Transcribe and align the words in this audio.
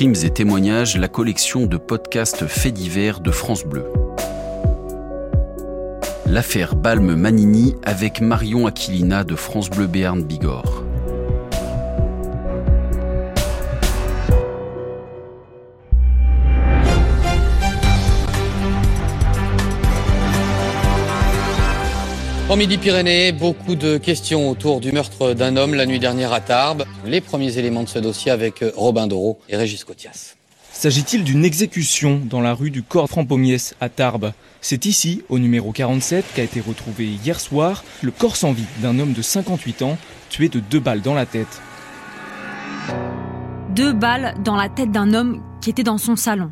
Crimes 0.00 0.14
et 0.24 0.30
témoignages, 0.30 0.96
la 0.96 1.08
collection 1.08 1.66
de 1.66 1.76
podcasts 1.76 2.46
faits 2.46 2.72
divers 2.72 3.20
de 3.20 3.30
France 3.30 3.66
Bleu. 3.66 3.84
L'affaire 6.24 6.74
Balme-Manini 6.74 7.74
avec 7.82 8.22
Marion 8.22 8.66
Aquilina 8.66 9.24
de 9.24 9.36
France 9.36 9.68
Bleu 9.68 9.86
Béarn 9.86 10.22
Bigorre. 10.22 10.79
En 22.50 22.56
Midi-Pyrénées, 22.56 23.30
beaucoup 23.30 23.76
de 23.76 23.96
questions 23.96 24.50
autour 24.50 24.80
du 24.80 24.90
meurtre 24.90 25.34
d'un 25.34 25.56
homme 25.56 25.72
la 25.72 25.86
nuit 25.86 26.00
dernière 26.00 26.32
à 26.32 26.40
Tarbes. 26.40 26.84
Les 27.06 27.20
premiers 27.20 27.58
éléments 27.58 27.84
de 27.84 27.88
ce 27.88 28.00
dossier 28.00 28.32
avec 28.32 28.64
Robin 28.74 29.06
Doro 29.06 29.38
et 29.48 29.56
Régis 29.56 29.84
Cotias. 29.84 30.34
S'agit-il 30.72 31.22
d'une 31.22 31.44
exécution 31.44 32.20
dans 32.24 32.40
la 32.40 32.52
rue 32.52 32.72
du 32.72 32.82
Corps 32.82 33.08
Frampomiès 33.08 33.76
à 33.80 33.88
Tarbes? 33.88 34.32
C'est 34.60 34.84
ici, 34.84 35.22
au 35.28 35.38
numéro 35.38 35.70
47, 35.70 36.24
qu'a 36.34 36.42
été 36.42 36.60
retrouvé 36.60 37.06
hier 37.24 37.38
soir 37.38 37.84
le 38.02 38.10
corps 38.10 38.34
sans 38.34 38.50
vie 38.50 38.66
d'un 38.82 38.98
homme 38.98 39.12
de 39.12 39.22
58 39.22 39.82
ans, 39.82 39.96
tué 40.28 40.48
de 40.48 40.58
deux 40.58 40.80
balles 40.80 41.02
dans 41.02 41.14
la 41.14 41.26
tête. 41.26 41.62
Deux 43.76 43.92
balles 43.92 44.34
dans 44.42 44.56
la 44.56 44.68
tête 44.68 44.90
d'un 44.90 45.14
homme 45.14 45.40
qui 45.60 45.70
était 45.70 45.84
dans 45.84 45.98
son 45.98 46.16
salon. 46.16 46.50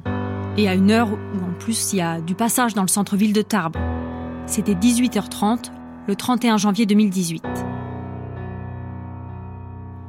Et 0.57 0.69
à 0.69 0.75
une 0.75 0.93
heure 0.93 1.11
où 1.11 1.45
en 1.45 1.59
plus 1.59 1.93
il 1.93 1.97
y 1.99 2.03
a 2.03 2.21
du 2.21 2.37
passage 2.37 2.75
dans 2.75 2.83
le 2.83 2.89
centre-ville 2.89 3.33
de 3.33 3.43
Tarbes. 3.43 3.77
C'était 4.47 4.75
18h30 4.75 5.73
le 6.09 6.17
31 6.17 6.57
janvier 6.57 6.87
2018. 6.87 7.45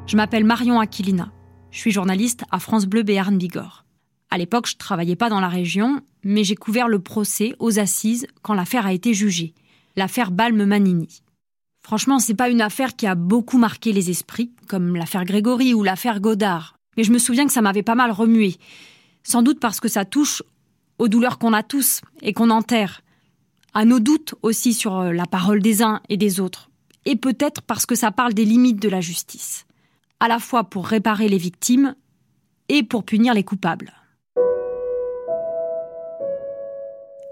Je 0.08 0.16
m'appelle 0.16 0.46
Marion 0.46 0.80
Aquilina. 0.80 1.30
Je 1.72 1.80
suis 1.80 1.92
journaliste 1.92 2.46
à 2.52 2.60
France 2.60 2.86
Bleu 2.86 3.04
Béarn 3.04 3.38
Bigorre. 3.38 3.84
À 4.32 4.38
l'époque, 4.38 4.68
je 4.68 4.76
ne 4.76 4.80
travaillais 4.80 5.18
pas 5.18 5.30
dans 5.30 5.42
la 5.42 5.50
région, 5.50 6.00
mais 6.24 6.46
j'ai 6.46 6.56
couvert 6.56 6.88
le 6.88 7.00
procès 7.00 7.54
aux 7.60 7.80
assises 7.80 8.28
quand 8.42 8.54
l'affaire 8.54 8.86
a 8.86 8.94
été 8.94 9.14
jugée. 9.14 9.54
L'affaire 9.98 10.32
Balme-Manini. 10.32 11.22
Franchement, 11.82 12.20
c'est 12.20 12.34
pas 12.34 12.50
une 12.50 12.62
affaire 12.62 12.96
qui 12.96 13.06
a 13.06 13.16
beaucoup 13.16 13.58
marqué 13.58 13.92
les 13.92 14.10
esprits, 14.10 14.54
comme 14.70 14.96
l'affaire 14.96 15.26
Grégory 15.26 15.74
ou 15.74 15.84
l'affaire 15.84 16.22
Godard. 16.22 16.78
Mais 16.96 17.04
je 17.04 17.12
me 17.12 17.20
souviens 17.20 17.46
que 17.46 17.52
ça 17.52 17.62
m'avait 17.62 17.84
pas 17.84 17.96
mal 17.96 18.12
remué. 18.12 18.56
Sans 19.24 19.44
doute 19.44 19.60
parce 19.60 19.82
que 19.82 19.90
ça 19.90 20.06
touche 20.06 20.44
aux 20.98 21.10
douleurs 21.10 21.40
qu'on 21.40 21.52
a 21.52 21.62
tous 21.62 22.00
et 22.22 22.32
qu'on 22.32 22.52
enterre 22.52 23.02
à 23.74 23.86
nos 23.86 24.00
doutes 24.00 24.36
aussi 24.42 24.74
sur 24.74 24.98
euh, 24.98 25.12
la 25.12 25.26
parole 25.26 25.62
des 25.62 25.82
uns 25.82 26.02
et 26.10 26.18
des 26.18 26.40
autres, 26.40 26.70
et 27.06 27.16
peut-être 27.16 27.62
parce 27.62 27.86
que 27.86 27.96
ça 27.96 28.12
parle 28.12 28.34
des 28.34 28.46
limites 28.46 28.82
de 28.82 28.90
la 28.90 29.02
justice, 29.02 29.66
à 30.20 30.28
la 30.28 30.40
fois 30.40 30.64
pour 30.64 30.88
réparer 30.88 31.28
les 31.30 31.38
victimes 31.38 31.96
et 32.68 32.84
pour 32.84 33.04
punir 33.04 33.34
les 33.34 33.44
coupables. 33.44 33.94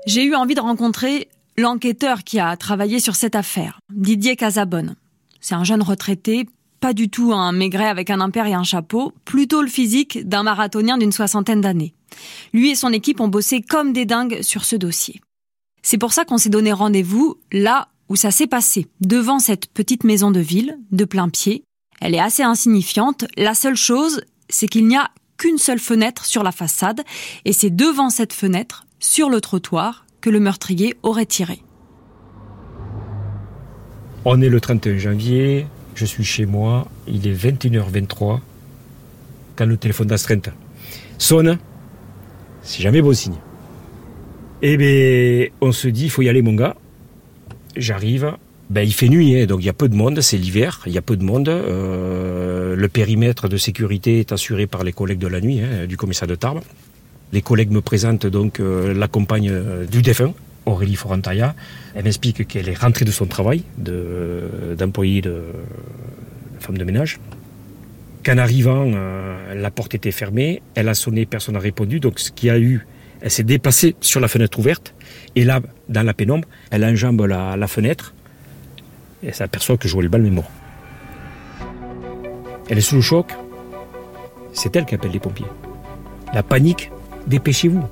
J'ai 0.06 0.24
eu 0.24 0.36
envie 0.36 0.56
de 0.56 0.62
rencontrer 0.62 1.28
l'enquêteur 1.58 2.24
qui 2.24 2.40
a 2.40 2.56
travaillé 2.56 3.00
sur 3.00 3.16
cette 3.16 3.36
affaire, 3.36 3.80
Didier 3.94 4.36
Casabonne. 4.36 4.96
C'est 5.42 5.56
un 5.56 5.64
jeune 5.64 5.82
retraité, 5.82 6.48
pas 6.80 6.94
du 6.94 7.10
tout 7.10 7.34
un 7.34 7.52
maigret 7.52 7.88
avec 7.88 8.10
un 8.10 8.22
impair 8.22 8.46
et 8.46 8.54
un 8.54 8.64
chapeau, 8.64 9.14
plutôt 9.26 9.62
le 9.62 9.68
physique 9.68 10.28
d'un 10.28 10.44
marathonien 10.44 10.98
d'une 10.98 11.12
soixantaine 11.12 11.62
d'années. 11.62 11.94
Lui 12.54 12.72
et 12.72 12.76
son 12.76 12.94
équipe 12.94 13.20
ont 13.20 13.28
bossé 13.28 13.62
comme 13.62 13.94
des 13.94 14.06
dingues 14.06 14.42
sur 14.42 14.64
ce 14.64 14.76
dossier. 14.76 15.22
C'est 15.82 15.98
pour 15.98 16.14
ça 16.14 16.26
qu'on 16.26 16.38
s'est 16.38 16.50
donné 16.50 16.72
rendez-vous 16.72 17.38
là 17.52 17.88
où 18.10 18.16
ça 18.16 18.32
s'est 18.32 18.48
passé, 18.48 18.88
devant 19.02 19.40
cette 19.40 19.68
petite 19.68 20.04
maison 20.04 20.32
de 20.32 20.40
ville, 20.40 20.78
de 20.92 21.06
plein 21.06 21.30
pied. 21.30 21.64
Elle 22.00 22.16
est 22.16 22.20
assez 22.20 22.44
insignifiante. 22.44 23.26
La 23.38 23.54
seule 23.54 23.76
chose, 23.76 24.22
c'est 24.50 24.68
qu'il 24.68 24.88
n'y 24.88 24.98
a 24.98 25.10
qu'une 25.38 25.58
seule 25.58 25.80
fenêtre 25.80 26.26
sur 26.26 26.44
la 26.44 26.52
façade, 26.52 27.02
et 27.46 27.54
c'est 27.54 27.70
devant 27.70 28.10
cette 28.10 28.34
fenêtre, 28.34 28.86
sur 29.00 29.30
le 29.30 29.42
trottoir, 29.42 30.06
que 30.22 30.30
le 30.30 30.40
meurtrier 30.40 30.96
aurait 31.04 31.26
tiré. 31.26 31.62
On 34.26 34.42
est 34.42 34.50
le 34.50 34.60
31 34.60 34.98
janvier, 34.98 35.68
je 35.96 36.06
suis 36.06 36.24
chez 36.24 36.46
moi, 36.46 36.88
il 37.08 37.28
est 37.28 37.34
21h23, 37.34 38.40
quand 39.56 39.66
le 39.66 39.78
téléphone 39.78 40.08
d'astreinte 40.08 40.50
sonne, 41.18 41.58
c'est 42.62 42.82
jamais 42.82 43.02
bon 43.02 43.14
signe. 43.14 43.38
Eh 44.62 44.76
bien, 44.78 45.48
on 45.62 45.72
se 45.72 45.88
dit, 45.88 46.06
il 46.06 46.10
faut 46.10 46.24
y 46.24 46.30
aller, 46.30 46.42
mon 46.42 46.54
gars. 46.54 46.76
J'arrive. 47.76 48.34
Ben, 48.70 48.82
il 48.82 48.94
fait 48.94 49.08
nuit, 49.08 49.40
hein, 49.40 49.46
donc 49.46 49.62
il 49.62 49.66
y 49.66 49.70
a 49.70 49.74
peu 49.74 49.88
de 49.88 49.96
monde, 49.96 50.20
c'est 50.20 50.36
l'hiver, 50.36 50.82
il 50.88 50.92
y 50.92 50.98
a 50.98 51.02
peu 51.02 51.16
de 51.16 51.24
monde. 51.24 51.48
Euh, 51.48 52.76
le 52.76 52.90
périmètre 52.90 53.48
de 53.48 53.56
sécurité 53.56 54.20
est 54.20 54.34
assuré 54.34 54.68
par 54.68 54.84
les 54.84 54.92
collègues 54.92 55.20
de 55.20 55.28
la 55.28 55.40
nuit, 55.40 55.62
hein, 55.62 55.86
du 55.88 55.96
commissariat 55.96 56.36
de 56.36 56.40
Tarbes. 56.40 56.62
Les 57.32 57.42
collègues 57.42 57.72
me 57.72 57.80
présentent 57.80 58.28
donc 58.28 58.60
euh, 58.60 58.94
la 58.94 59.08
compagne 59.08 59.50
euh, 59.50 59.86
du 59.86 60.02
défunt, 60.02 60.34
Aurélie 60.66 60.96
Forantaya. 60.96 61.56
Elle 61.96 62.04
m'explique 62.04 62.46
qu'elle 62.46 62.68
est 62.68 62.78
rentrée 62.78 63.06
de 63.06 63.12
son 63.12 63.26
travail 63.26 63.64
d'employée 63.78 65.22
de, 65.22 65.30
de, 65.30 66.60
femme 66.60 66.78
de 66.78 66.84
ménage. 66.84 67.20
Qu'en 68.26 68.38
arrivant, 68.38 68.92
la 69.56 69.72
porte 69.72 69.96
était 69.96 70.12
fermée, 70.12 70.62
elle 70.76 70.90
a 70.90 70.94
sonné, 70.94 71.26
personne 71.26 71.54
n'a 71.54 71.62
répondu, 71.62 72.02
donc 72.02 72.20
ce 72.20 72.32
qui 72.32 72.50
a 72.50 72.60
eu 72.60 72.86
elle 73.22 73.32
s'est 73.32 73.44
déplacée 73.44 73.96
sur 74.02 74.20
la 74.20 74.28
fenêtre 74.28 74.60
ouverte. 74.60 74.94
Et 75.36 75.44
là, 75.44 75.62
dans 75.90 76.04
la 76.04 76.14
pénombre, 76.14 76.48
elle 76.72 76.86
enjambe 76.86 77.22
la, 77.26 77.68
fenêtre. 77.68 78.14
Et 79.24 79.28
elle 79.28 79.36
s'aperçoit 79.36 79.78
que 79.78 79.88
Joël 79.88 80.10
Balme 80.10 80.26
est 80.26 80.32
mort. 80.32 80.52
Elle 82.70 82.78
est 82.78 82.82
sous 82.82 82.96
le 82.96 83.02
choc. 83.02 83.34
C'est 84.54 84.76
elle 84.76 84.86
qui 84.86 84.96
appelle 84.96 85.12
les 85.12 85.20
pompiers. 85.20 85.46
La 86.34 86.44
panique, 86.44 86.92
dépêchez-vous. 87.28 87.84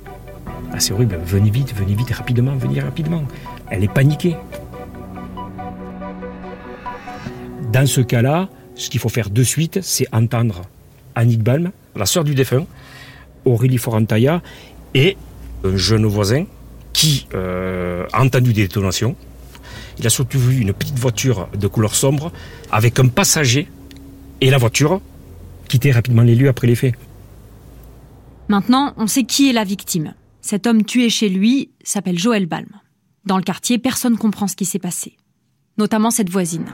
Ah, 0.72 0.80
c'est 0.80 0.92
horrible, 0.92 1.18
venez 1.24 1.50
vite, 1.50 1.74
venez 1.74 1.94
vite, 1.94 2.10
rapidement, 2.10 2.54
venez 2.56 2.80
rapidement. 2.80 3.24
Elle 3.70 3.84
est 3.84 3.92
paniquée. 3.92 4.36
Dans 7.72 7.86
ce 7.86 8.00
cas-là, 8.00 8.48
ce 8.74 8.90
qu'il 8.90 9.00
faut 9.00 9.08
faire 9.08 9.30
de 9.30 9.42
suite, 9.42 9.80
c'est 9.82 10.06
entendre 10.12 10.62
Annick 11.14 11.42
Balm, 11.42 11.70
la 11.94 12.06
sœur 12.06 12.24
du 12.24 12.34
défunt, 12.34 12.66
Aurélie 13.44 13.78
Forantaya, 13.78 14.42
et 14.96 15.16
un 15.62 15.76
jeune 15.76 16.06
voisin 16.06 16.46
qui 16.92 17.26
euh, 17.34 18.06
a 18.12 18.22
entendu 18.22 18.52
des 18.54 18.62
détonations. 18.62 19.14
Il 19.98 20.06
a 20.06 20.10
surtout 20.10 20.38
vu 20.38 20.60
une 20.60 20.72
petite 20.72 20.98
voiture 20.98 21.48
de 21.56 21.66
couleur 21.66 21.94
sombre 21.94 22.32
avec 22.72 22.98
un 22.98 23.08
passager 23.08 23.68
et 24.40 24.50
la 24.50 24.58
voiture 24.58 25.00
quitter 25.68 25.92
rapidement 25.92 26.22
les 26.22 26.34
lieux 26.34 26.48
après 26.48 26.66
les 26.66 26.74
faits. 26.74 26.94
Maintenant, 28.48 28.94
on 28.96 29.06
sait 29.06 29.24
qui 29.24 29.50
est 29.50 29.52
la 29.52 29.64
victime. 29.64 30.14
Cet 30.40 30.66
homme 30.66 30.84
tué 30.84 31.10
chez 31.10 31.28
lui 31.28 31.70
s'appelle 31.84 32.18
Joël 32.18 32.46
Balm. 32.46 32.68
Dans 33.26 33.36
le 33.36 33.42
quartier, 33.42 33.78
personne 33.78 34.14
ne 34.14 34.18
comprend 34.18 34.46
ce 34.46 34.56
qui 34.56 34.64
s'est 34.64 34.78
passé, 34.78 35.16
notamment 35.76 36.10
cette 36.10 36.30
voisine. 36.30 36.66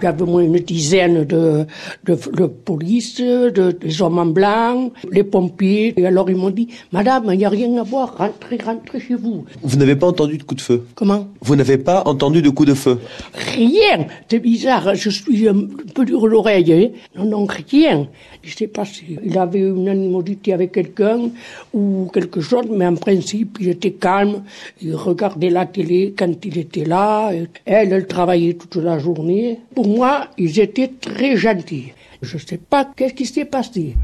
Il 0.00 0.04
y 0.04 0.06
avait 0.06 0.24
moins 0.24 0.42
une 0.42 0.58
dizaine 0.58 1.24
de, 1.24 1.66
de, 2.04 2.14
de 2.14 2.46
police, 2.46 3.20
de, 3.20 3.72
des 3.72 4.02
hommes 4.02 4.18
en 4.18 4.26
blanc, 4.26 4.90
les 5.10 5.24
pompiers. 5.24 5.94
Et 5.96 6.06
alors 6.06 6.30
ils 6.30 6.36
m'ont 6.36 6.50
dit, 6.50 6.68
Madame, 6.92 7.30
il 7.32 7.38
n'y 7.38 7.44
a 7.44 7.48
rien 7.48 7.76
à 7.78 7.82
voir, 7.82 8.16
rentrez, 8.16 8.58
rentrez 8.64 9.00
chez 9.00 9.14
vous. 9.14 9.44
Vous 9.62 9.76
n'avez 9.76 9.96
pas 9.96 10.06
entendu 10.06 10.38
de 10.38 10.44
coup 10.44 10.54
de 10.54 10.60
feu? 10.60 10.84
Comment? 10.94 11.26
Vous 11.40 11.56
n'avez 11.56 11.78
pas 11.78 12.02
entendu 12.06 12.42
de 12.42 12.50
coup 12.50 12.64
de 12.64 12.74
feu? 12.74 12.98
Rien 13.34 14.06
C'est 14.30 14.38
bizarre, 14.38 14.94
je 14.94 15.10
suis 15.10 15.48
un 15.48 15.66
peu 15.94 16.04
dur 16.04 16.26
l'oreille. 16.26 16.72
Hein. 16.72 16.88
Non, 17.16 17.24
non, 17.24 17.46
rien. 17.46 18.06
Je 18.42 18.54
sais 18.54 18.68
pas 18.68 18.84
s'il 18.84 19.36
avait 19.36 19.60
une 19.60 19.88
animosité 19.88 20.52
avec 20.52 20.72
quelqu'un 20.72 21.30
ou 21.74 22.08
quelque 22.12 22.40
chose, 22.40 22.66
mais 22.70 22.86
en 22.86 22.94
principe, 22.94 23.58
il 23.60 23.68
était 23.68 23.90
calme. 23.92 24.42
Il 24.80 24.94
regardait 24.94 25.50
la 25.50 25.66
télé 25.66 26.14
quand 26.16 26.44
il 26.44 26.58
était 26.58 26.84
là. 26.84 27.30
Elle, 27.64 27.92
elle 27.92 28.06
travaillait 28.06 28.54
toute 28.54 28.76
la 28.76 28.98
journée. 28.98 29.58
Pour 29.74 29.87
moi, 29.88 30.28
ils 30.36 30.60
étaient 30.60 30.88
très 30.88 31.36
gentils. 31.36 31.92
Je 32.22 32.36
ne 32.36 32.42
sais 32.42 32.58
pas 32.58 32.84
qu'est-ce 32.84 33.14
qui 33.14 33.26
s'est 33.26 33.44
passé. 33.44 33.96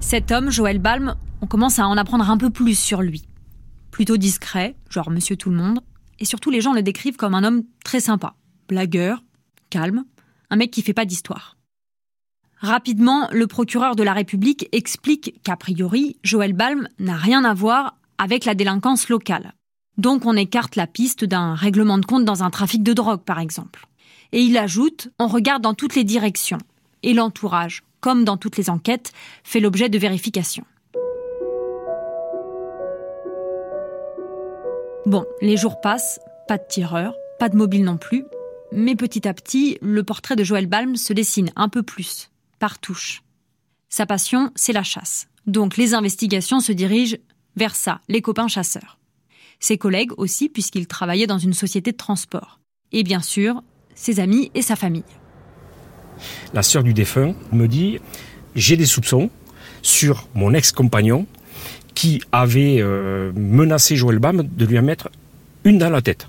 Cet 0.00 0.30
homme, 0.30 0.50
Joël 0.50 0.78
Balm, 0.78 1.16
on 1.40 1.46
commence 1.46 1.78
à 1.78 1.86
en 1.86 1.96
apprendre 1.96 2.28
un 2.30 2.36
peu 2.36 2.50
plus 2.50 2.78
sur 2.78 3.02
lui. 3.02 3.26
Plutôt 3.90 4.16
discret, 4.16 4.76
genre 4.90 5.10
monsieur 5.10 5.36
tout 5.36 5.50
le 5.50 5.56
monde, 5.56 5.80
et 6.18 6.24
surtout 6.24 6.50
les 6.50 6.60
gens 6.60 6.74
le 6.74 6.82
décrivent 6.82 7.16
comme 7.16 7.34
un 7.34 7.44
homme 7.44 7.62
très 7.84 8.00
sympa, 8.00 8.34
blagueur, 8.68 9.22
calme, 9.70 10.04
un 10.50 10.56
mec 10.56 10.70
qui 10.70 10.82
fait 10.82 10.94
pas 10.94 11.04
d'histoire. 11.04 11.56
Rapidement, 12.58 13.28
le 13.32 13.46
procureur 13.46 13.96
de 13.96 14.02
la 14.02 14.12
République 14.12 14.68
explique 14.72 15.40
qu'a 15.42 15.56
priori, 15.56 16.18
Joël 16.22 16.52
Balm 16.52 16.88
n'a 16.98 17.16
rien 17.16 17.44
à 17.44 17.54
voir 17.54 17.96
avec 18.18 18.44
la 18.44 18.54
délinquance 18.54 19.08
locale. 19.08 19.54
Donc 19.98 20.26
on 20.26 20.36
écarte 20.36 20.76
la 20.76 20.86
piste 20.86 21.24
d'un 21.24 21.54
règlement 21.54 21.98
de 21.98 22.04
compte 22.04 22.24
dans 22.24 22.42
un 22.42 22.50
trafic 22.50 22.82
de 22.82 22.92
drogue, 22.92 23.22
par 23.22 23.38
exemple. 23.38 23.86
Et 24.32 24.42
il 24.42 24.58
ajoute, 24.58 25.08
on 25.18 25.26
regarde 25.26 25.62
dans 25.62 25.74
toutes 25.74 25.94
les 25.94 26.04
directions. 26.04 26.58
Et 27.02 27.14
l'entourage, 27.14 27.82
comme 28.00 28.24
dans 28.24 28.36
toutes 28.36 28.56
les 28.56 28.68
enquêtes, 28.68 29.12
fait 29.44 29.60
l'objet 29.60 29.88
de 29.88 29.98
vérifications. 29.98 30.64
Bon, 35.06 35.24
les 35.40 35.56
jours 35.56 35.80
passent, 35.80 36.20
pas 36.48 36.58
de 36.58 36.64
tireur, 36.68 37.14
pas 37.38 37.48
de 37.48 37.56
mobile 37.56 37.84
non 37.84 37.96
plus, 37.96 38.24
mais 38.72 38.96
petit 38.96 39.26
à 39.28 39.34
petit, 39.34 39.78
le 39.80 40.02
portrait 40.02 40.36
de 40.36 40.44
Joël 40.44 40.66
Balm 40.66 40.96
se 40.96 41.12
dessine 41.12 41.52
un 41.54 41.68
peu 41.68 41.82
plus, 41.82 42.30
par 42.58 42.78
touche. 42.80 43.22
Sa 43.88 44.04
passion, 44.04 44.50
c'est 44.56 44.72
la 44.72 44.82
chasse. 44.82 45.28
Donc 45.46 45.76
les 45.76 45.94
investigations 45.94 46.60
se 46.60 46.72
dirigent 46.72 47.16
vers 47.54 47.76
ça, 47.76 48.00
les 48.08 48.20
copains 48.20 48.48
chasseurs. 48.48 48.98
Ses 49.60 49.78
collègues 49.78 50.12
aussi, 50.16 50.48
puisqu'il 50.48 50.86
travaillait 50.86 51.26
dans 51.26 51.38
une 51.38 51.54
société 51.54 51.92
de 51.92 51.96
transport. 51.96 52.60
Et 52.92 53.02
bien 53.02 53.20
sûr, 53.20 53.62
ses 53.94 54.20
amis 54.20 54.50
et 54.54 54.62
sa 54.62 54.76
famille. 54.76 55.04
La 56.54 56.62
sœur 56.62 56.82
du 56.82 56.94
défunt 56.94 57.34
me 57.52 57.66
dit 57.66 57.98
j'ai 58.54 58.76
des 58.76 58.86
soupçons 58.86 59.30
sur 59.82 60.28
mon 60.34 60.54
ex-compagnon 60.54 61.26
qui 61.94 62.22
avait 62.32 62.78
euh, 62.80 63.32
menacé 63.34 63.96
Joël 63.96 64.18
Bam 64.18 64.42
de 64.42 64.64
lui 64.66 64.78
en 64.78 64.82
mettre 64.82 65.10
une 65.64 65.78
dans 65.78 65.90
la 65.90 66.02
tête. 66.02 66.28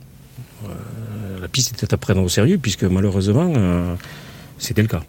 Euh, 0.65 1.39
la 1.41 1.47
piste 1.47 1.73
était 1.73 1.93
à 1.93 1.97
prendre 1.97 2.21
au 2.21 2.29
sérieux 2.29 2.57
puisque 2.57 2.83
malheureusement 2.83 3.53
euh, 3.55 3.95
c'était 4.57 4.81
le 4.81 4.87
cas. 4.87 5.03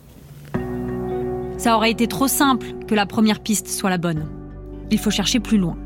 Ça 1.59 1.77
aurait 1.77 1.91
été 1.91 2.07
trop 2.07 2.29
simple 2.29 2.67
que 2.87 2.95
la 2.95 3.07
première 3.07 3.41
piste 3.41 3.69
soit 3.69 3.91
la 3.91 3.99
bonne. 3.99 4.29
Il 4.91 4.99
faut 4.99 5.11
chercher 5.11 5.41
plus 5.41 5.59
loin. 5.59 5.77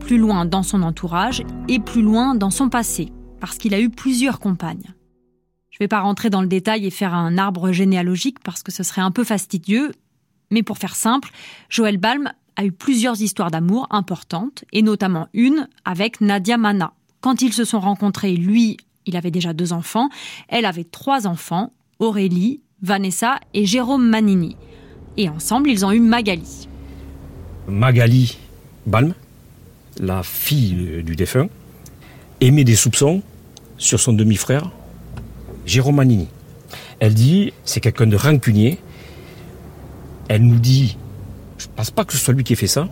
Plus 0.00 0.18
loin 0.18 0.44
dans 0.44 0.62
son 0.62 0.82
entourage 0.82 1.42
et 1.68 1.78
plus 1.78 2.02
loin 2.02 2.34
dans 2.34 2.50
son 2.50 2.68
passé, 2.68 3.12
parce 3.38 3.58
qu'il 3.58 3.74
a 3.74 3.80
eu 3.80 3.90
plusieurs 3.90 4.40
compagnes. 4.40 4.92
Je 5.70 5.76
ne 5.76 5.84
vais 5.84 5.88
pas 5.88 6.00
rentrer 6.00 6.30
dans 6.30 6.42
le 6.42 6.48
détail 6.48 6.86
et 6.86 6.90
faire 6.90 7.14
un 7.14 7.38
arbre 7.38 7.70
généalogique 7.70 8.38
parce 8.40 8.62
que 8.62 8.72
ce 8.72 8.82
serait 8.82 9.02
un 9.02 9.12
peu 9.12 9.24
fastidieux, 9.24 9.92
mais 10.50 10.62
pour 10.62 10.78
faire 10.78 10.96
simple, 10.96 11.30
Joël 11.68 11.96
Balm 11.96 12.32
a 12.56 12.64
eu 12.64 12.72
plusieurs 12.72 13.22
histoires 13.22 13.50
d'amour 13.50 13.86
importantes, 13.90 14.64
et 14.72 14.82
notamment 14.82 15.28
une 15.32 15.68
avec 15.84 16.20
Nadia 16.20 16.58
Mana. 16.58 16.92
Quand 17.20 17.40
ils 17.40 17.52
se 17.52 17.64
sont 17.64 17.80
rencontrés, 17.80 18.34
lui, 18.34 18.76
il 19.06 19.16
avait 19.16 19.30
déjà 19.30 19.52
deux 19.52 19.72
enfants, 19.72 20.08
elle 20.48 20.64
avait 20.64 20.84
trois 20.84 21.26
enfants, 21.26 21.72
Aurélie, 21.98 22.60
Vanessa 22.82 23.38
et 23.54 23.64
Jérôme 23.64 24.08
Manini. 24.08 24.56
Et 25.16 25.28
ensemble, 25.28 25.70
ils 25.70 25.84
ont 25.84 25.92
eu 25.92 26.00
Magali. 26.00 26.68
Magali 27.68 28.38
Balm, 28.86 29.14
la 29.98 30.22
fille 30.22 31.02
du 31.02 31.16
défunt, 31.16 31.48
émet 32.40 32.64
des 32.64 32.76
soupçons 32.76 33.22
sur 33.76 33.98
son 34.00 34.12
demi-frère, 34.12 34.70
Jérôme 35.66 35.96
Manini. 35.96 36.28
Elle 37.00 37.14
dit, 37.14 37.52
c'est 37.64 37.80
quelqu'un 37.80 38.06
de 38.06 38.16
rancunier. 38.16 38.78
Elle 40.28 40.42
nous 40.42 40.58
dit, 40.58 40.96
je 41.58 41.66
ne 41.66 41.72
pense 41.72 41.90
pas 41.90 42.04
que 42.04 42.12
ce 42.12 42.18
soit 42.18 42.34
lui 42.34 42.44
qui 42.44 42.52
ait 42.52 42.56
fait 42.56 42.66
ça. 42.66 42.88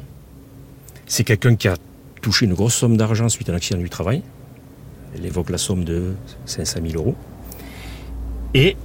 C'est 1.06 1.24
quelqu'un 1.24 1.56
qui 1.56 1.68
a 1.68 1.76
touché 2.20 2.46
une 2.46 2.54
grosse 2.54 2.74
somme 2.74 2.96
d'argent 2.96 3.28
suite 3.28 3.48
à 3.48 3.52
un 3.52 3.56
accident 3.56 3.78
du 3.78 3.90
travail. 3.90 4.22
Elle 5.14 5.24
évoque 5.24 5.50
la 5.50 5.58
somme 5.58 5.84
de 5.84 6.14
500 6.46 6.80
000 6.86 7.02
euros. 7.02 7.14
Et 8.54 8.76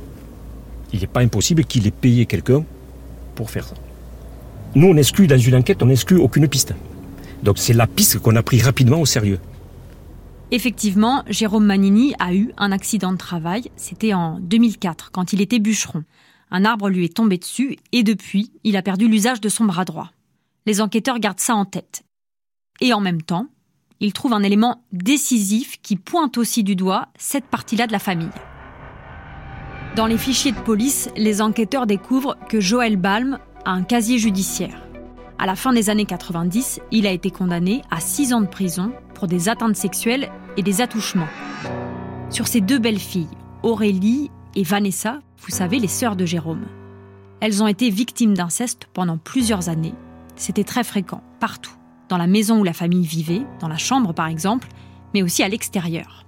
il 0.94 1.00
n'est 1.00 1.07
pas 1.07 1.21
impossible 1.21 1.65
qu'il 1.65 1.88
ait 1.88 1.92
payé 1.92 2.25
quelqu'un 2.25 2.63
pour 3.36 3.50
faire 3.50 3.68
ça. 3.68 3.75
Nous, 4.75 4.88
on 4.88 4.98
exclut 4.98 5.27
dans 5.27 5.38
une 5.38 5.56
enquête, 5.56 5.81
on 5.83 5.89
exclut 5.89 6.18
aucune 6.18 6.48
piste. 6.48 6.74
Donc 7.44 7.57
c'est 7.57 7.74
la 7.74 7.88
piste 7.88 8.19
qu'on 8.19 8.36
a 8.36 8.44
pris 8.44 8.62
rapidement 8.62 9.01
au 9.01 9.06
sérieux. 9.06 9.40
Effectivement, 10.51 11.24
Jérôme 11.28 11.66
Manini 11.66 12.13
a 12.19 12.34
eu 12.34 12.51
un 12.57 12.72
accident 12.72 13.12
de 13.12 13.18
travail. 13.18 13.72
C'était 13.75 14.13
en 14.13 14.40
2004, 14.40 15.12
quand 15.12 15.34
il 15.34 15.42
était 15.42 15.60
bûcheron. 15.60 16.04
Un 16.51 16.66
arbre 16.66 16.90
lui 16.90 17.06
est 17.06 17.16
tombé 17.16 17.38
dessus 17.38 17.78
et 17.92 18.04
depuis, 18.04 18.51
il 18.63 18.78
a 18.78 18.84
perdu 18.84 19.07
l'usage 19.07 19.42
de 19.42 19.50
son 19.50 19.66
bras 19.66 19.86
droit. 19.86 20.12
Les 20.66 20.80
enquêteurs 20.80 21.19
gardent 21.19 21.40
ça 21.40 21.56
en 21.56 21.66
tête. 21.66 22.04
Et 22.81 22.94
en 22.94 23.00
même 23.00 23.22
temps, 23.22 23.48
ils 24.00 24.13
trouvent 24.13 24.34
un 24.34 24.44
élément 24.44 24.84
décisif 24.92 25.81
qui 25.81 25.96
pointe 25.96 26.38
aussi 26.38 26.63
du 26.63 26.75
doigt 26.75 27.07
cette 27.18 27.46
partie-là 27.46 27.88
de 27.88 27.92
la 27.92 28.00
famille. 28.00 28.30
Dans 29.96 30.06
les 30.06 30.18
fichiers 30.18 30.51
de 30.51 30.60
police, 30.60 31.10
les 31.16 31.42
enquêteurs 31.42 31.88
découvrent 31.88 32.38
que 32.48 32.60
Joël 32.60 32.98
Balm 32.98 33.39
a 33.66 33.72
un 33.72 33.84
casier 33.84 34.19
judiciaire. 34.19 34.82
À 35.44 35.45
la 35.45 35.57
fin 35.57 35.74
des 35.74 35.90
années 35.90 36.06
90, 36.06 36.80
il 36.92 37.06
a 37.06 37.12
été 37.12 37.30
condamné 37.30 37.81
à 37.92 38.00
6 38.00 38.31
ans 38.31 38.40
de 38.40 38.48
prison 38.48 38.94
pour 39.13 39.28
des 39.28 39.50
atteintes 39.50 39.75
sexuelles 39.75 40.31
et 40.56 40.63
des 40.63 40.80
attouchements. 40.80 41.28
Sur 42.30 42.48
ses 42.48 42.62
deux 42.62 42.80
belles 42.80 42.98
filles, 42.98 43.28
Aurélie 43.62 44.31
et 44.56 44.63
Vanessa, 44.63 45.19
vous 45.40 45.51
savez, 45.51 45.80
les 45.80 45.90
sœurs 45.90 46.16
de 46.16 46.25
Jérôme. 46.25 46.63
Elles 47.42 47.62
ont 47.62 47.68
été 47.68 47.90
victimes 47.90 48.36
d'inceste 48.36 48.88
pendant 48.94 49.18
plusieurs 49.18 49.68
années. 49.68 49.95
C'était 50.38 50.63
très 50.63 50.86
fréquent, 50.86 51.22
partout. 51.42 51.75
Dans 52.07 52.18
la 52.18 52.28
maison 52.28 52.62
où 52.62 52.63
la 52.63 52.72
famille 52.72 53.06
vivait, 53.06 53.46
dans 53.60 53.68
la 53.68 53.75
chambre 53.75 54.13
par 54.13 54.28
exemple, 54.28 54.69
mais 55.13 55.24
aussi 55.24 55.44
à 55.44 55.50
l'extérieur. 55.50 56.25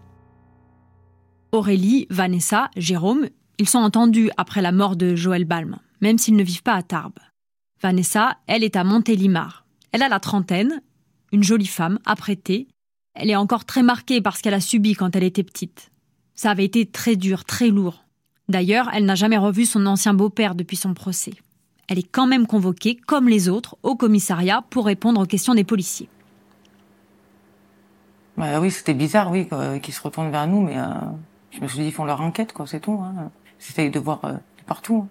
Aurélie, 1.53 2.05
Vanessa, 2.09 2.69
Jérôme, 2.75 3.29
ils 3.59 3.69
sont 3.69 3.79
entendus 3.79 4.29
après 4.35 4.61
la 4.61 4.73
mort 4.73 4.97
de 4.97 5.15
Joël 5.15 5.45
Balm, 5.45 5.77
même 6.01 6.17
s'ils 6.17 6.35
ne 6.35 6.43
vivent 6.43 6.63
pas 6.63 6.73
à 6.73 6.83
Tarbes. 6.83 7.13
Vanessa, 7.81 8.37
elle 8.47 8.63
est 8.63 8.75
à 8.75 8.83
Montélimar. 8.83 9.65
Elle 9.91 10.03
a 10.03 10.09
la 10.09 10.19
trentaine, 10.19 10.81
une 11.31 11.43
jolie 11.43 11.67
femme, 11.67 11.99
apprêtée. 12.05 12.67
Elle 13.13 13.29
est 13.29 13.35
encore 13.35 13.65
très 13.65 13.83
marquée 13.83 14.21
par 14.21 14.37
ce 14.37 14.43
qu'elle 14.43 14.53
a 14.53 14.61
subi 14.61 14.93
quand 14.93 15.15
elle 15.15 15.23
était 15.23 15.43
petite. 15.43 15.91
Ça 16.35 16.51
avait 16.51 16.65
été 16.65 16.85
très 16.85 17.15
dur, 17.15 17.45
très 17.45 17.69
lourd. 17.69 18.03
D'ailleurs, 18.49 18.89
elle 18.93 19.05
n'a 19.05 19.15
jamais 19.15 19.37
revu 19.37 19.65
son 19.65 19.85
ancien 19.85 20.13
beau-père 20.13 20.55
depuis 20.55 20.77
son 20.77 20.93
procès. 20.93 21.33
Elle 21.87 21.99
est 21.99 22.03
quand 22.03 22.27
même 22.27 22.47
convoquée, 22.47 22.95
comme 22.95 23.29
les 23.29 23.47
autres, 23.47 23.77
au 23.83 23.95
commissariat 23.95 24.63
pour 24.69 24.85
répondre 24.85 25.21
aux 25.21 25.25
questions 25.25 25.53
des 25.53 25.63
policiers. 25.63 26.09
Bah 28.37 28.59
oui, 28.59 28.69
c'était 28.71 28.93
bizarre, 28.93 29.31
oui, 29.31 29.47
qu'ils 29.81 29.93
se 29.93 30.01
retournent 30.01 30.31
vers 30.31 30.47
nous, 30.47 30.61
mais 30.61 30.77
euh, 30.77 30.85
je 31.51 31.61
me 31.61 31.67
suis 31.67 31.79
dit, 31.79 31.85
ils 31.85 31.91
font 31.91 32.05
leur 32.05 32.21
enquête, 32.21 32.51
quoi, 32.51 32.67
c'est 32.67 32.81
tout. 32.81 32.99
Hein. 33.01 33.31
J'essaye 33.59 33.89
de 33.89 33.99
voir 33.99 34.25
euh, 34.25 34.33
partout. 34.65 35.07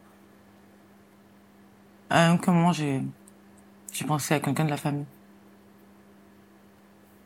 À 2.11 2.31
un 2.31 2.39
moment, 2.47 2.73
j'ai, 2.73 3.03
j'ai 3.93 4.05
pensé 4.05 4.35
à 4.35 4.41
quelqu'un 4.41 4.65
de 4.65 4.71
la 4.71 4.77
famille. 4.77 5.07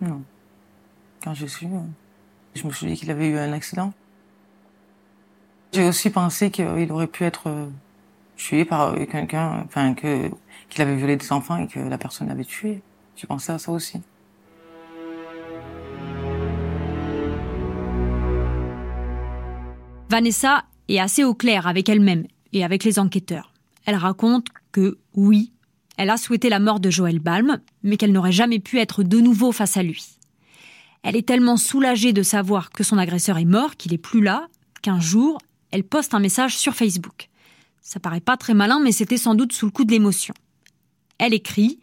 Non. 0.01 0.23
Quand 1.23 1.35
je 1.35 1.47
suis, 1.47 1.67
euh, 1.67 1.81
je 2.55 2.67
me 2.67 2.73
suis 2.73 2.87
dit 2.87 2.95
qu'il 2.95 3.11
avait 3.11 3.29
eu 3.29 3.39
un 3.39 3.53
accident. 3.53 3.93
J'ai 5.73 5.85
aussi 5.85 6.11
pensé 6.11 6.51
qu'il 6.51 6.93
aurait 6.93 7.09
pu 7.09 7.25
être 7.25 7.49
euh, 7.49 7.69
tué 8.37 8.65
par 8.65 8.95
euh, 8.95 9.05
quelqu'un, 9.05 9.63
enfin 9.67 9.95
que 9.95 10.31
qu'il 10.69 10.83
avait 10.83 10.97
violé 10.97 11.17
des 11.17 11.33
enfants 11.33 11.57
et 11.57 11.67
que 11.67 11.81
la 11.81 11.99
personne 11.99 12.29
l'avait 12.29 12.45
tué. 12.45 12.83
J'ai 13.17 13.27
pensé 13.27 13.53
à 13.53 13.59
ça 13.59 13.73
aussi. 13.73 14.01
Vanessa 20.11 20.64
est 20.88 21.00
assez 21.00 21.25
au 21.25 21.35
clair 21.35 21.67
avec 21.67 21.88
elle-même 21.88 22.26
et 22.52 22.64
avec 22.64 22.85
les 22.85 22.99
enquêteurs. 22.99 23.52
Elle 23.85 23.97
raconte 23.97 24.47
que 24.73 24.99
oui, 25.15 25.53
elle 25.97 26.11
a 26.11 26.17
souhaité 26.17 26.49
la 26.49 26.61
mort 26.61 26.81
de 26.81 26.91
Joël 26.91 27.19
Balm, 27.19 27.61
mais 27.83 27.97
qu'elle 27.97 28.13
n'aurait 28.13 28.33
jamais 28.33 28.61
pu 28.61 28.79
être 28.79 29.03
de 29.03 29.19
nouveau 29.19 29.53
face 29.53 29.77
à 29.77 29.83
lui. 29.83 30.07
Elle 31.03 31.17
est 31.17 31.27
tellement 31.27 31.57
soulagée 31.57 32.13
de 32.13 32.23
savoir 32.23 32.71
que 32.71 32.85
son 32.85 32.99
agresseur 32.99 33.39
est 33.39 33.45
mort, 33.45 33.77
qu'il 33.77 33.93
est 33.93 33.99
plus 33.99 34.23
là, 34.23 34.49
qu'un 34.83 35.01
jour, 35.01 35.39
elle 35.71 35.85
poste 35.85 36.15
un 36.15 36.21
message 36.21 36.57
sur 36.57 36.75
Facebook. 36.75 37.29
Ça 37.81 38.01
paraît 38.01 38.21
pas 38.21 38.37
très 38.37 38.55
malin, 38.55 38.81
mais 38.81 38.93
c'était 38.93 39.17
sans 39.17 39.35
doute 39.35 39.53
sous 39.53 39.67
le 39.67 39.73
coup 39.73 39.85
de 39.85 39.93
l'émotion. 39.93 40.35
Elle 41.19 41.35
écrit 41.35 41.81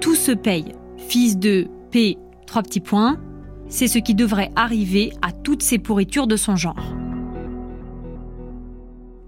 Tout 0.00 0.14
se 0.14 0.32
paye. 0.32 0.72
Fils 1.08 1.38
de 1.38 1.68
P, 1.90 2.18
trois 2.46 2.62
petits 2.62 2.80
points. 2.80 3.20
C'est 3.68 3.88
ce 3.88 3.98
qui 3.98 4.14
devrait 4.14 4.50
arriver 4.56 5.12
à 5.22 5.32
toutes 5.32 5.62
ces 5.62 5.78
pourritures 5.78 6.26
de 6.26 6.36
son 6.36 6.56
genre. 6.56 6.97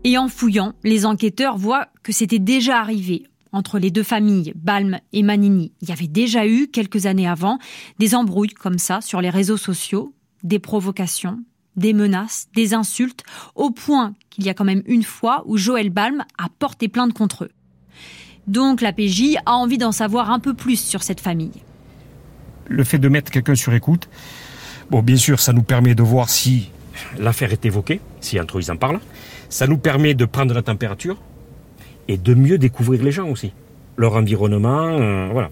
Et 0.02 0.16
en 0.16 0.28
fouillant, 0.28 0.72
les 0.82 1.04
enquêteurs 1.04 1.58
voient 1.58 1.88
que 2.02 2.12
c'était 2.12 2.38
déjà 2.38 2.78
arrivé 2.78 3.24
entre 3.52 3.78
les 3.78 3.90
deux 3.90 4.02
familles, 4.02 4.52
Balm 4.56 4.98
et 5.12 5.22
Manini. 5.22 5.72
Il 5.82 5.88
y 5.88 5.92
avait 5.92 6.06
déjà 6.06 6.46
eu, 6.46 6.68
quelques 6.68 7.06
années 7.06 7.28
avant, 7.28 7.58
des 7.98 8.14
embrouilles 8.14 8.54
comme 8.54 8.78
ça 8.78 9.00
sur 9.00 9.20
les 9.20 9.30
réseaux 9.30 9.56
sociaux, 9.56 10.14
des 10.42 10.58
provocations, 10.58 11.40
des 11.76 11.92
menaces, 11.92 12.48
des 12.54 12.74
insultes, 12.74 13.24
au 13.54 13.70
point 13.70 14.14
qu'il 14.30 14.44
y 14.44 14.48
a 14.48 14.54
quand 14.54 14.64
même 14.64 14.82
une 14.86 15.02
fois 15.02 15.42
où 15.46 15.56
Joël 15.56 15.90
Balm 15.90 16.24
a 16.38 16.48
porté 16.58 16.88
plainte 16.88 17.12
contre 17.12 17.44
eux. 17.44 17.50
Donc 18.46 18.80
la 18.80 18.92
PJ 18.92 19.36
a 19.44 19.52
envie 19.52 19.78
d'en 19.78 19.92
savoir 19.92 20.30
un 20.30 20.38
peu 20.38 20.54
plus 20.54 20.80
sur 20.80 21.02
cette 21.02 21.20
famille. 21.20 21.62
Le 22.68 22.84
fait 22.84 22.98
de 22.98 23.08
mettre 23.08 23.30
quelqu'un 23.30 23.54
sur 23.54 23.74
écoute, 23.74 24.08
bon, 24.90 25.02
bien 25.02 25.16
sûr, 25.16 25.40
ça 25.40 25.52
nous 25.52 25.62
permet 25.62 25.94
de 25.94 26.02
voir 26.02 26.30
si 26.30 26.70
l'affaire 27.18 27.52
est 27.52 27.66
évoquée, 27.66 28.00
si 28.20 28.40
entre 28.40 28.58
eux 28.58 28.62
ils 28.62 28.70
en 28.70 28.76
parlent. 28.76 29.00
Ça 29.50 29.66
nous 29.66 29.78
permet 29.78 30.14
de 30.14 30.24
prendre 30.24 30.54
la 30.54 30.62
température 30.62 31.18
et 32.08 32.16
de 32.16 32.34
mieux 32.34 32.56
découvrir 32.56 33.02
les 33.02 33.10
gens 33.10 33.28
aussi. 33.28 33.52
Leur 33.96 34.14
environnement, 34.14 34.96
euh, 34.98 35.28
voilà. 35.32 35.50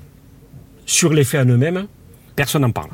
Sur 0.86 1.12
les 1.12 1.24
faits 1.24 1.46
en 1.46 1.50
eux-mêmes, 1.50 1.86
personne 2.36 2.62
n'en 2.62 2.70
parle. 2.70 2.90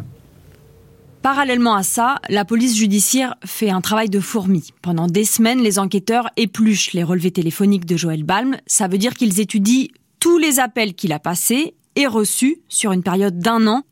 Parallèlement 1.21 1.75
à 1.75 1.83
ça, 1.83 2.17
la 2.29 2.45
police 2.45 2.77
judiciaire 2.77 3.37
fait 3.45 3.71
un 3.71 3.81
travail 3.81 4.09
de 4.09 4.19
fourmi. 4.19 4.73
Pendant 4.83 5.07
des 5.07 5.25
semaines, 5.25 5.63
les 5.63 5.79
enquêteurs 5.79 6.29
épluchent 6.37 6.93
les 6.93 7.05
relevés 7.05 7.31
téléphoniques 7.31 7.87
de 7.87 7.97
Joël 7.97 8.25
Balm. 8.25 8.57
Ça 8.67 8.89
veut 8.89 8.99
dire 8.99 9.15
qu'ils 9.15 9.41
étudient 9.41 9.89
tous 10.21 10.39
les 10.39 10.59
appels 10.59 10.95
qu'il 10.95 11.13
a 11.13 11.19
passés 11.19 11.75
et 11.97 12.07
reçus 12.07 12.59
sur 12.69 12.93
une 12.93 13.03
période 13.03 13.39
d'un 13.39 13.67
an. 13.67 13.83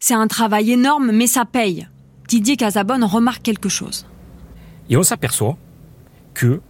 C'est 0.00 0.14
un 0.14 0.26
travail 0.26 0.72
énorme, 0.72 1.12
mais 1.12 1.26
ça 1.26 1.44
paye. 1.44 1.86
Didier 2.28 2.56
Casabonne 2.56 3.04
remarque 3.04 3.42
quelque 3.42 3.68
chose. 3.68 4.06
Et 4.90 4.96
on 4.96 5.02
s'aperçoit 5.02 5.56
que 6.34 6.60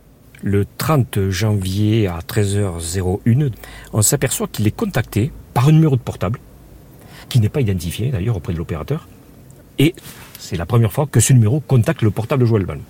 Le 0.45 0.67
30 0.77 1.31
janvier 1.31 2.09
à 2.09 2.19
13h01, 2.19 3.53
on 3.93 4.03
s'aperçoit 4.03 4.49
qu'il 4.49 4.67
est 4.67 4.77
contacté 4.77 5.31
par 5.55 5.69
un 5.69 5.73
numéro 5.73 5.95
de 5.95 6.01
portable, 6.01 6.41
qui 7.29 7.39
n'est 7.39 7.49
pas 7.49 7.61
identifié 7.61 8.11
d'ailleurs 8.11 8.37
auprès 8.37 8.53
de 8.53 8.59
l'opérateur. 8.59 9.07
Et 9.79 9.95
c'est 10.41 10.57
la 10.57 10.67
première 10.67 10.93
fois 10.93 11.07
que 11.07 11.21
ce 11.21 11.33
numéro 11.33 11.61
contacte 11.61 12.03
le 12.03 12.11
portable 12.11 12.43
de 12.43 12.47
Joël 12.47 12.67
Balm. 12.67 12.81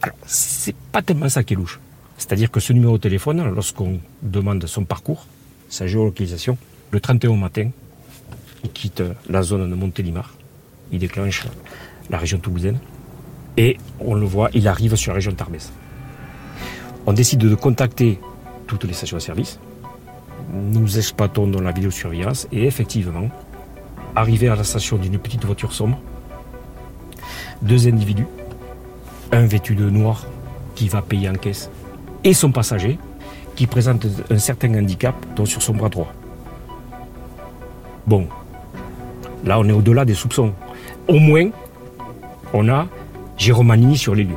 Alors, 0.00 0.16
c'est 0.24 0.74
pas 0.90 1.02
tellement 1.02 1.28
ça 1.28 1.44
qui 1.44 1.52
est 1.52 1.56
louche. 1.56 1.80
C'est-à-dire 2.16 2.50
que 2.50 2.60
ce 2.60 2.72
numéro 2.72 2.96
de 2.96 3.02
téléphone, 3.02 3.46
lorsqu'on 3.54 4.00
demande 4.22 4.64
son 4.64 4.84
parcours, 4.84 5.26
sa 5.68 5.86
géolocalisation, 5.86 6.56
le 6.92 7.00
31 7.00 7.36
matin, 7.36 7.68
il 8.64 8.70
quitte 8.70 9.02
la 9.28 9.42
zone 9.42 9.68
de 9.68 9.74
Montélimar, 9.74 10.34
il 10.92 10.98
déclenche 10.98 11.44
la 12.08 12.16
région 12.16 12.38
toulousaine, 12.38 12.78
et 13.58 13.76
on 14.00 14.14
le 14.14 14.24
voit, 14.24 14.48
il 14.54 14.66
arrive 14.66 14.96
sur 14.96 15.12
la 15.12 15.16
région 15.16 15.32
de 15.32 15.36
Tarbes. 15.36 15.56
On 17.06 17.12
décide 17.12 17.38
de 17.38 17.54
contacter 17.54 18.18
toutes 18.66 18.84
les 18.84 18.92
stations 18.92 19.16
de 19.16 19.22
service, 19.22 19.60
nous 20.52 20.98
exploitons 20.98 21.46
dans 21.46 21.60
la 21.60 21.70
vidéosurveillance, 21.70 22.48
et 22.50 22.66
effectivement, 22.66 23.28
arrivé 24.16 24.48
à 24.48 24.56
la 24.56 24.64
station 24.64 24.96
d'une 24.96 25.18
petite 25.18 25.44
voiture 25.44 25.72
sombre, 25.72 25.98
deux 27.62 27.86
individus, 27.86 28.26
un 29.32 29.46
vêtu 29.46 29.74
de 29.74 29.88
noir 29.88 30.26
qui 30.74 30.88
va 30.88 31.00
payer 31.00 31.28
en 31.28 31.34
caisse, 31.34 31.70
et 32.24 32.34
son 32.34 32.50
passager 32.50 32.98
qui 33.54 33.66
présente 33.66 34.06
un 34.30 34.38
certain 34.38 34.74
handicap, 34.74 35.14
dont 35.36 35.46
sur 35.46 35.62
son 35.62 35.74
bras 35.74 35.88
droit. 35.88 36.12
Bon, 38.06 38.26
là 39.44 39.58
on 39.58 39.64
est 39.68 39.72
au-delà 39.72 40.04
des 40.04 40.14
soupçons. 40.14 40.52
Au 41.08 41.18
moins, 41.18 41.50
on 42.52 42.68
a 42.68 42.86
Jérôme 43.36 43.68
Manini 43.68 43.96
sur 43.96 44.14
les 44.14 44.24
lieux. 44.24 44.36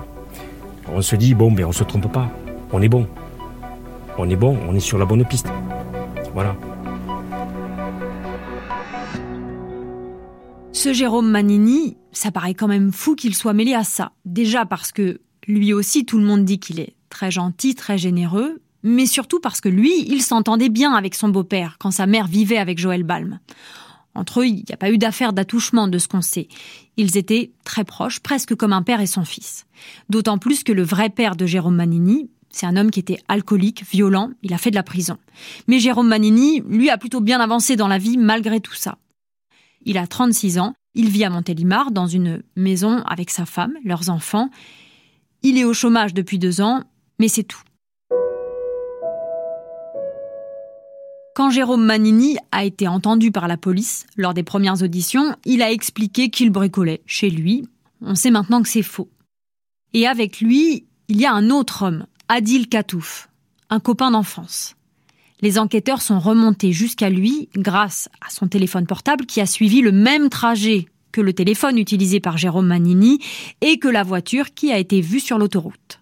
On 0.94 1.02
se 1.02 1.16
dit, 1.16 1.36
bon, 1.36 1.52
mais 1.52 1.64
on 1.64 1.70
ne 1.70 1.74
se 1.74 1.84
trompe 1.84 2.12
pas, 2.12 2.30
on 2.72 2.82
est 2.82 2.90
bon. 2.90 3.08
On 4.18 4.30
est 4.30 4.36
bon, 4.36 4.58
on 4.68 4.76
est 4.76 4.80
sur 4.80 4.98
la 4.98 5.06
bonne 5.06 5.26
piste. 5.26 5.48
Voilà. 6.34 6.56
Ce 10.72 10.94
Jérôme 10.94 11.30
Manini, 11.30 11.98
ça 12.12 12.32
paraît 12.32 12.54
quand 12.54 12.68
même 12.68 12.92
fou 12.92 13.16
qu'il 13.16 13.36
soit 13.36 13.54
mêlé 13.54 13.74
à 13.74 13.84
ça. 13.84 14.12
Déjà 14.26 14.66
parce 14.66 14.92
que 14.92 15.20
lui 15.48 15.74
aussi, 15.74 16.06
tout 16.06 16.18
le 16.18 16.26
monde 16.26 16.46
dit 16.46 16.60
qu'il 16.60 16.80
est 16.80 16.96
très 17.10 17.32
gentil, 17.32 17.76
très 17.76 17.98
généreux, 17.98 18.62
mais 18.84 19.06
surtout 19.06 19.40
parce 19.40 19.62
que 19.62 19.70
lui, 19.70 20.06
il 20.08 20.22
s'entendait 20.22 20.70
bien 20.70 20.94
avec 20.94 21.16
son 21.16 21.30
beau-père 21.30 21.78
quand 21.80 21.92
sa 21.92 22.06
mère 22.06 22.28
vivait 22.28 22.58
avec 22.58 22.78
Joël 22.78 23.04
Balm. 23.04 23.40
Entre 24.16 24.42
eux, 24.42 24.48
il 24.48 24.56
n'y 24.56 24.74
a 24.74 24.78
pas 24.78 24.92
eu 24.92 24.98
d'affaire 24.98 25.34
d'attouchement 25.34 25.88
de 25.88 25.98
ce 25.98 26.08
qu'on 26.08 26.22
sait. 26.22 26.48
Ils 26.98 27.18
étaient 27.18 27.52
très 27.64 27.84
proches, 27.84 28.20
presque 28.20 28.56
comme 28.56 28.74
un 28.74 28.82
père 28.82 29.02
et 29.02 29.08
son 29.08 29.24
fils. 29.24 29.66
D'autant 30.10 30.38
plus 30.38 30.64
que 30.64 30.72
le 30.72 30.84
vrai 30.84 31.10
père 31.10 31.36
de 31.36 31.46
Jérôme 31.46 31.76
Manini, 31.76 32.30
c'est 32.52 32.66
un 32.66 32.78
homme 32.78 32.92
qui 32.92 33.00
était 33.00 33.20
alcoolique, 33.28 33.84
violent, 33.92 34.32
il 34.44 34.54
a 34.54 34.58
fait 34.58 34.72
de 34.72 34.76
la 34.76 34.84
prison. 34.84 35.18
Mais 35.68 35.80
Jérôme 35.80 36.08
Manini, 36.08 36.62
lui, 36.68 36.90
a 36.90 36.98
plutôt 36.98 37.22
bien 37.22 37.40
avancé 37.40 37.76
dans 37.76 37.88
la 37.88 37.98
vie 37.98 38.18
malgré 38.18 38.60
tout 38.60 38.74
ça. 38.74 38.98
Il 39.86 39.98
a 39.98 40.08
36 40.08 40.60
ans, 40.60 40.74
il 40.96 41.10
vit 41.10 41.24
à 41.24 41.30
Montélimar 41.30 41.92
dans 41.92 42.08
une 42.08 42.42
maison 42.56 43.04
avec 43.06 43.30
sa 43.30 43.46
femme, 43.46 43.74
leurs 43.84 44.10
enfants. 44.10 44.50
Il 45.44 45.58
est 45.58 45.64
au 45.64 45.74
chômage 45.74 46.14
depuis 46.14 46.40
deux 46.40 46.62
ans, 46.62 46.84
mais 47.20 47.28
c'est 47.28 47.44
tout. 47.44 47.62
Quand 51.36 51.52
Jérôme 51.52 51.86
Manini 51.86 52.38
a 52.52 52.66
été 52.66 52.88
entendu 52.88 53.32
par 53.32 53.48
la 53.48 53.56
police 53.56 54.06
lors 54.18 54.34
des 54.34 54.44
premières 54.44 54.84
auditions, 54.84 55.36
il 55.46 55.62
a 55.62 55.72
expliqué 55.72 56.30
qu'il 56.30 56.50
bricolait 56.50 57.02
chez 57.06 57.30
lui. 57.30 57.70
On 58.02 58.16
sait 58.16 58.32
maintenant 58.32 58.62
que 58.62 58.68
c'est 58.68 58.84
faux. 58.84 59.10
Et 59.94 60.06
avec 60.06 60.42
lui, 60.42 60.86
il 61.08 61.22
y 61.22 61.26
a 61.26 61.34
un 61.34 61.50
autre 61.50 61.84
homme, 61.84 62.06
Adil 62.32 62.70
Katouf, 62.70 63.28
un 63.72 63.80
copain 63.80 64.12
d'enfance. 64.12 64.76
Les 65.42 65.58
enquêteurs 65.58 66.04
sont 66.04 66.20
remontés 66.20 66.72
jusqu'à 66.74 67.10
lui 67.10 67.50
grâce 67.56 68.08
à 68.22 68.30
son 68.30 68.48
téléphone 68.48 68.86
portable 68.86 69.26
qui 69.26 69.42
a 69.42 69.48
suivi 69.48 69.82
le 69.82 69.92
même 69.92 70.30
trajet 70.30 70.86
que 71.12 71.22
le 71.22 71.34
téléphone 71.34 71.80
utilisé 71.80 72.20
par 72.20 72.38
Jérôme 72.38 72.68
Manini 72.68 73.18
et 73.62 73.80
que 73.80 73.88
la 73.88 74.04
voiture 74.04 74.54
qui 74.54 74.72
a 74.72 74.78
été 74.78 75.02
vue 75.02 75.20
sur 75.20 75.40
l'autoroute. 75.40 76.02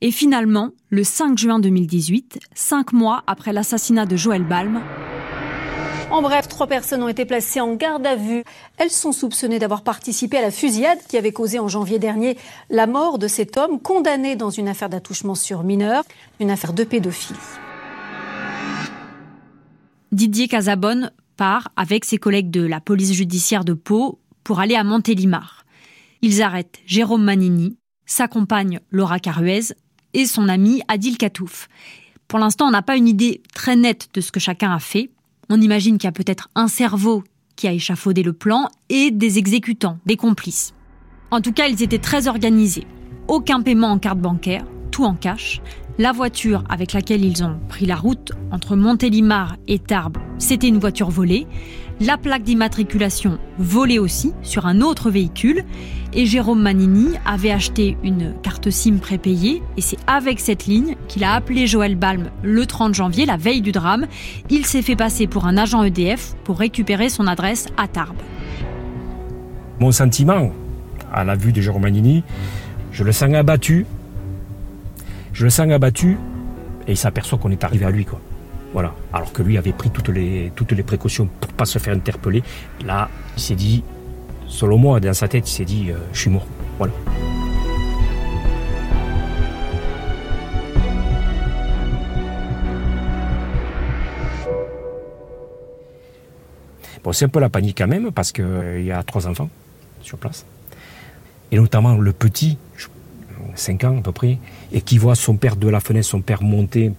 Et 0.00 0.10
finalement, 0.10 0.72
le 0.90 1.04
5 1.04 1.38
juin 1.38 1.60
2018, 1.60 2.40
cinq 2.54 2.92
mois 2.92 3.22
après 3.28 3.52
l'assassinat 3.52 4.04
de 4.04 4.16
Joël 4.16 4.42
Balm, 4.42 4.80
en 6.12 6.20
bref, 6.20 6.46
trois 6.46 6.66
personnes 6.66 7.02
ont 7.02 7.08
été 7.08 7.24
placées 7.24 7.60
en 7.60 7.74
garde 7.74 8.06
à 8.06 8.16
vue. 8.16 8.44
Elles 8.76 8.90
sont 8.90 9.12
soupçonnées 9.12 9.58
d'avoir 9.58 9.82
participé 9.82 10.36
à 10.36 10.42
la 10.42 10.50
fusillade 10.50 10.98
qui 11.08 11.16
avait 11.16 11.32
causé 11.32 11.58
en 11.58 11.68
janvier 11.68 11.98
dernier 11.98 12.36
la 12.68 12.86
mort 12.86 13.18
de 13.18 13.28
cet 13.28 13.56
homme 13.56 13.80
condamné 13.80 14.36
dans 14.36 14.50
une 14.50 14.68
affaire 14.68 14.90
d'attouchement 14.90 15.34
sur 15.34 15.62
mineur, 15.62 16.04
une 16.38 16.50
affaire 16.50 16.74
de 16.74 16.84
pédophilie. 16.84 17.38
Didier 20.12 20.48
Casabonne 20.48 21.10
part 21.38 21.70
avec 21.76 22.04
ses 22.04 22.18
collègues 22.18 22.50
de 22.50 22.66
la 22.66 22.80
police 22.80 23.14
judiciaire 23.14 23.64
de 23.64 23.72
Pau 23.72 24.20
pour 24.44 24.60
aller 24.60 24.74
à 24.74 24.84
Montélimar. 24.84 25.64
Ils 26.20 26.42
arrêtent 26.42 26.80
Jérôme 26.84 27.24
Manini, 27.24 27.78
sa 28.04 28.28
compagne 28.28 28.80
Laura 28.90 29.18
Caruez 29.18 29.72
et 30.12 30.26
son 30.26 30.50
ami 30.50 30.82
Adil 30.88 31.16
Katouf. 31.16 31.68
Pour 32.28 32.38
l'instant, 32.38 32.66
on 32.66 32.70
n'a 32.70 32.82
pas 32.82 32.96
une 32.96 33.08
idée 33.08 33.42
très 33.54 33.76
nette 33.76 34.08
de 34.12 34.20
ce 34.20 34.30
que 34.30 34.40
chacun 34.40 34.72
a 34.72 34.78
fait. 34.78 35.10
On 35.50 35.60
imagine 35.60 35.98
qu'il 35.98 36.06
y 36.06 36.08
a 36.08 36.12
peut-être 36.12 36.48
un 36.54 36.68
cerveau 36.68 37.24
qui 37.56 37.68
a 37.68 37.72
échafaudé 37.72 38.22
le 38.22 38.32
plan 38.32 38.68
et 38.88 39.10
des 39.10 39.38
exécutants, 39.38 39.98
des 40.06 40.16
complices. 40.16 40.74
En 41.30 41.40
tout 41.40 41.52
cas, 41.52 41.68
ils 41.68 41.82
étaient 41.82 41.98
très 41.98 42.28
organisés. 42.28 42.86
Aucun 43.28 43.62
paiement 43.62 43.88
en 43.88 43.98
carte 43.98 44.18
bancaire, 44.18 44.64
tout 44.90 45.04
en 45.04 45.14
cash. 45.14 45.60
La 45.98 46.12
voiture 46.12 46.64
avec 46.68 46.92
laquelle 46.92 47.24
ils 47.24 47.44
ont 47.44 47.58
pris 47.68 47.86
la 47.86 47.96
route 47.96 48.32
entre 48.50 48.76
Montélimar 48.76 49.56
et 49.68 49.78
Tarbes, 49.78 50.18
c'était 50.38 50.68
une 50.68 50.78
voiture 50.78 51.10
volée. 51.10 51.46
La 52.04 52.18
plaque 52.18 52.42
d'immatriculation 52.42 53.38
volée 53.58 54.00
aussi 54.00 54.32
sur 54.42 54.66
un 54.66 54.80
autre 54.80 55.08
véhicule. 55.08 55.62
Et 56.12 56.26
Jérôme 56.26 56.60
Manini 56.60 57.10
avait 57.24 57.52
acheté 57.52 57.96
une 58.02 58.34
carte 58.42 58.70
SIM 58.70 58.96
prépayée. 58.96 59.62
Et 59.76 59.80
c'est 59.80 59.98
avec 60.08 60.40
cette 60.40 60.66
ligne 60.66 60.96
qu'il 61.06 61.22
a 61.22 61.34
appelé 61.34 61.68
Joël 61.68 61.94
Balm 61.94 62.30
le 62.42 62.66
30 62.66 62.92
janvier, 62.92 63.24
la 63.24 63.36
veille 63.36 63.60
du 63.60 63.70
drame. 63.70 64.08
Il 64.50 64.66
s'est 64.66 64.82
fait 64.82 64.96
passer 64.96 65.28
pour 65.28 65.46
un 65.46 65.56
agent 65.56 65.84
EDF 65.84 66.34
pour 66.42 66.58
récupérer 66.58 67.08
son 67.08 67.28
adresse 67.28 67.68
à 67.76 67.86
Tarbes. 67.86 68.20
Mon 69.78 69.92
sentiment, 69.92 70.50
à 71.12 71.22
la 71.22 71.36
vue 71.36 71.52
de 71.52 71.60
Jérôme 71.60 71.82
Manini, 71.82 72.24
je 72.90 73.04
le 73.04 73.12
sens 73.12 73.32
abattu. 73.32 73.86
Je 75.32 75.44
le 75.44 75.50
sens 75.50 75.70
abattu 75.70 76.18
et 76.88 76.92
il 76.92 76.96
s'aperçoit 76.96 77.38
qu'on 77.38 77.52
est 77.52 77.62
arrivé 77.62 77.84
à 77.84 77.90
lui, 77.90 78.04
quoi. 78.04 78.20
Voilà. 78.72 78.94
Alors 79.12 79.32
que 79.32 79.42
lui 79.42 79.58
avait 79.58 79.72
pris 79.72 79.90
toutes 79.90 80.08
les, 80.08 80.50
précautions 80.86 81.28
pour 81.40 81.52
pas 81.52 81.66
se 81.66 81.78
faire 81.78 81.94
interpeller. 81.94 82.42
Là, 82.84 83.08
il 83.36 83.42
s'est 83.42 83.54
dit, 83.54 83.84
selon 84.46 84.78
moi, 84.78 85.00
dans 85.00 85.12
sa 85.12 85.28
tête, 85.28 85.48
il 85.48 85.52
s'est 85.52 85.64
dit, 85.64 85.90
euh, 85.90 85.96
je 86.12 86.20
suis 86.20 86.30
mort. 86.30 86.46
Voilà. 86.78 86.92
Bon, 97.04 97.12
c'est 97.12 97.24
un 97.24 97.28
peu 97.28 97.40
la 97.40 97.48
panique 97.48 97.78
quand 97.78 97.88
même, 97.88 98.12
parce 98.12 98.30
qu'il 98.30 98.46
il 98.78 98.84
y 98.84 98.92
a 98.92 99.02
trois 99.02 99.26
enfants 99.26 99.50
sur 100.02 100.18
place. 100.18 100.46
Et 101.50 101.56
notamment 101.56 101.96
le 101.96 102.12
petit, 102.12 102.58
5 103.54 103.84
ans 103.84 103.98
à 103.98 104.02
peu 104.02 104.12
près, 104.12 104.38
et 104.72 104.80
qui 104.80 104.98
voit 104.98 105.16
son 105.16 105.36
père 105.36 105.56
de 105.56 105.68
la 105.68 105.80
fenêtre, 105.80 106.06
son 106.06 106.20
père 106.20 106.42
monter 106.42 106.92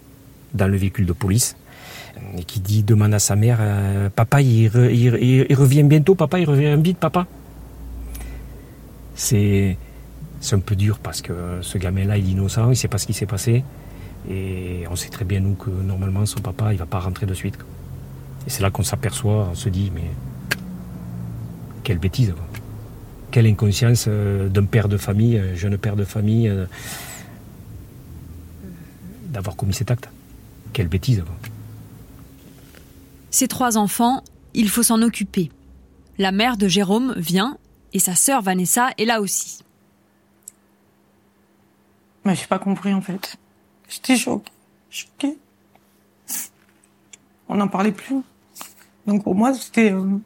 dans 0.54 0.68
le 0.68 0.78
véhicule 0.78 1.06
de 1.06 1.14
police, 1.14 1.56
et 2.38 2.44
qui 2.44 2.60
dit, 2.60 2.84
demande 2.84 3.14
à 3.14 3.20
sa 3.20 3.36
mère, 3.36 3.58
euh, 3.62 4.10
papa, 4.10 4.42
il, 4.42 4.68
re- 4.70 4.92
il- 4.92 5.18
il- 5.22 5.46
il 5.50 5.56
revient 5.56 5.84
bientôt, 5.84 6.16
papa, 6.16 6.40
il 6.40 6.48
revient 6.48 6.78
vite, 6.82 6.98
papa. 6.98 7.28
C'est, 9.16 9.78
un 10.52 10.60
peu 10.60 10.76
dur 10.76 11.00
parce 11.00 11.22
que 11.22 11.60
ce 11.62 11.78
gamin-là, 11.78 12.18
il 12.18 12.28
est 12.28 12.32
innocent, 12.32 12.66
il 12.66 12.70
ne 12.70 12.74
sait 12.74 12.88
pas 12.88 12.98
ce 12.98 13.06
qui 13.08 13.14
s'est 13.14 13.26
passé, 13.26 13.64
et 14.30 14.84
on 14.90 14.96
sait 14.96 15.10
très 15.10 15.26
bien, 15.26 15.40
nous, 15.40 15.54
que 15.56 15.70
normalement, 15.70 16.26
son 16.26 16.40
papa, 16.42 16.74
il 16.74 16.78
va 16.80 16.86
pas 16.86 17.00
rentrer 17.00 17.26
de 17.26 17.34
suite. 17.34 17.58
Et 18.46 18.50
c'est 18.50 18.62
là 18.62 18.70
qu'on 18.72 18.84
s'aperçoit, 18.84 19.50
on 19.52 19.56
se 19.56 19.70
dit, 19.70 19.92
mais 19.96 20.10
quelle 21.84 21.98
bêtise. 22.00 22.32
quoi. 22.34 22.46
Quelle 23.32 23.48
inconscience 23.48 24.06
euh, 24.08 24.48
d'un 24.50 24.66
père 24.66 24.88
de 24.88 24.98
famille, 24.98 25.38
un 25.40 25.56
jeune 25.56 25.78
père 25.78 25.96
de 25.96 26.04
famille, 26.06 26.48
euh, 26.50 26.66
d'avoir 29.30 29.56
commis 29.56 29.74
cet 29.74 29.92
acte. 29.92 30.10
Quelle 30.74 30.88
bêtise. 30.88 31.24
quoi. 31.26 31.36
Ces 33.34 33.48
trois 33.48 33.80
enfants, 33.80 34.24
il 34.54 34.70
faut 34.70 34.84
s'en 34.84 35.02
occuper. 35.02 35.52
La 36.20 36.32
mère 36.32 36.56
de 36.56 36.68
Jérôme 36.68 37.16
vient 37.18 37.58
et 37.92 37.98
sa 37.98 38.14
sœur 38.14 38.44
Vanessa 38.44 38.92
est 39.00 39.06
là 39.06 39.22
aussi. 39.22 39.64
Mais 42.24 42.36
j'ai 42.36 42.46
pas 42.46 42.60
compris 42.60 42.94
en 42.94 43.02
fait. 43.02 43.38
J'étais 43.90 44.18
choquée. 44.18 44.52
Choquée. 44.92 45.38
On 47.50 47.56
n'en 47.56 47.68
parlait 47.68 47.92
plus. 47.92 48.22
Donc 49.08 49.24
pour 49.24 49.34
moi, 49.34 49.56
c'était 49.56 49.92
euh, 49.92 50.20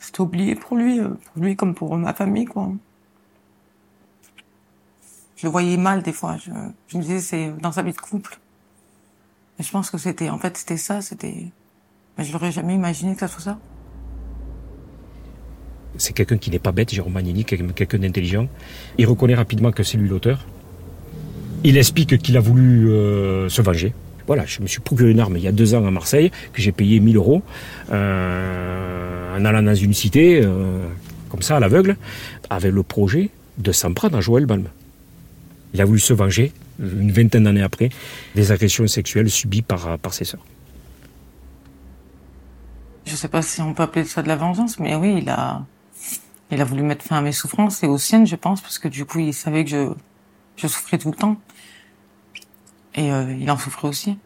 c'était 0.00 0.22
oublié 0.22 0.54
pour 0.54 0.78
lui, 0.78 1.00
euh, 1.00 1.10
pour 1.10 1.42
lui 1.42 1.56
comme 1.56 1.74
pour 1.74 1.94
ma 1.98 2.14
famille 2.14 2.46
quoi. 2.46 2.72
je 5.36 5.44
le 5.44 5.50
voyais 5.50 5.76
mal 5.76 6.02
des 6.02 6.14
fois. 6.14 6.38
Je, 6.38 6.50
je 6.88 6.96
me 6.96 7.02
disais 7.02 7.20
c'est 7.20 7.52
dans 7.60 7.72
sa 7.72 7.82
vie 7.82 7.92
de 7.92 7.98
couple. 7.98 8.38
Et 9.58 9.62
je 9.62 9.70
pense 9.70 9.90
que 9.90 9.98
c'était, 9.98 10.30
en 10.30 10.38
fait, 10.38 10.56
c'était 10.56 10.78
ça. 10.78 11.02
C'était, 11.02 11.52
mais 12.16 12.24
je 12.24 12.32
l'aurais 12.32 12.52
jamais 12.52 12.74
imaginé 12.74 13.14
que 13.14 13.20
ça 13.20 13.28
soit 13.28 13.42
ça. 13.42 13.58
C'est 15.96 16.12
quelqu'un 16.12 16.38
qui 16.38 16.50
n'est 16.50 16.58
pas 16.58 16.72
bête, 16.72 16.92
Jérôme 16.92 17.12
Magnini, 17.12 17.44
quelqu'un 17.44 17.98
d'intelligent. 17.98 18.48
Il 18.98 19.06
reconnaît 19.06 19.34
rapidement 19.34 19.70
que 19.70 19.82
c'est 19.82 19.96
lui 19.96 20.08
l'auteur. 20.08 20.44
Il 21.62 21.76
explique 21.78 22.18
qu'il 22.18 22.36
a 22.36 22.40
voulu 22.40 22.90
euh, 22.90 23.48
se 23.48 23.62
venger. 23.62 23.94
Voilà, 24.26 24.44
je 24.46 24.60
me 24.60 24.66
suis 24.66 24.80
procuré 24.80 25.10
une 25.10 25.20
arme 25.20 25.36
il 25.36 25.42
y 25.42 25.48
a 25.48 25.52
deux 25.52 25.74
ans 25.74 25.86
à 25.86 25.90
Marseille, 25.90 26.30
que 26.52 26.60
j'ai 26.60 26.72
payé 26.72 26.98
1000 26.98 27.16
euros, 27.16 27.42
euh, 27.92 29.38
en 29.38 29.44
allant 29.44 29.62
dans 29.62 29.74
une 29.74 29.94
cité, 29.94 30.40
euh, 30.42 30.86
comme 31.28 31.42
ça, 31.42 31.56
à 31.56 31.60
l'aveugle, 31.60 31.96
avec 32.50 32.72
le 32.72 32.82
projet 32.82 33.30
de 33.58 33.70
s'en 33.70 33.92
prendre 33.92 34.16
à 34.16 34.20
Joël 34.20 34.46
Balm. 34.46 34.64
Il 35.74 35.80
a 35.80 35.84
voulu 35.84 36.00
se 36.00 36.12
venger, 36.12 36.52
une 36.80 37.12
vingtaine 37.12 37.44
d'années 37.44 37.62
après, 37.62 37.90
des 38.34 38.50
agressions 38.50 38.86
sexuelles 38.86 39.30
subies 39.30 39.62
par 39.62 39.98
ses 40.10 40.24
sœurs. 40.24 40.44
Je 43.14 43.18
sais 43.20 43.28
pas 43.28 43.42
si 43.42 43.62
on 43.62 43.74
peut 43.74 43.84
appeler 43.84 44.04
ça 44.04 44.22
de 44.22 44.26
la 44.28 44.34
vengeance, 44.34 44.80
mais 44.80 44.96
oui, 44.96 45.18
il 45.18 45.30
a, 45.30 45.64
il 46.50 46.60
a 46.60 46.64
voulu 46.64 46.82
mettre 46.82 47.04
fin 47.04 47.18
à 47.18 47.20
mes 47.20 47.30
souffrances 47.30 47.80
et 47.84 47.86
aux 47.86 47.96
siennes, 47.96 48.26
je 48.26 48.34
pense, 48.34 48.60
parce 48.60 48.80
que 48.80 48.88
du 48.88 49.04
coup, 49.04 49.20
il 49.20 49.32
savait 49.32 49.62
que 49.64 49.70
je, 49.70 49.92
je 50.56 50.66
souffrais 50.66 50.98
tout 50.98 51.12
le 51.12 51.16
temps. 51.16 51.36
Et 52.96 53.12
euh, 53.12 53.32
il 53.38 53.48
en 53.52 53.56
souffrait 53.56 53.86
aussi. 53.86 54.18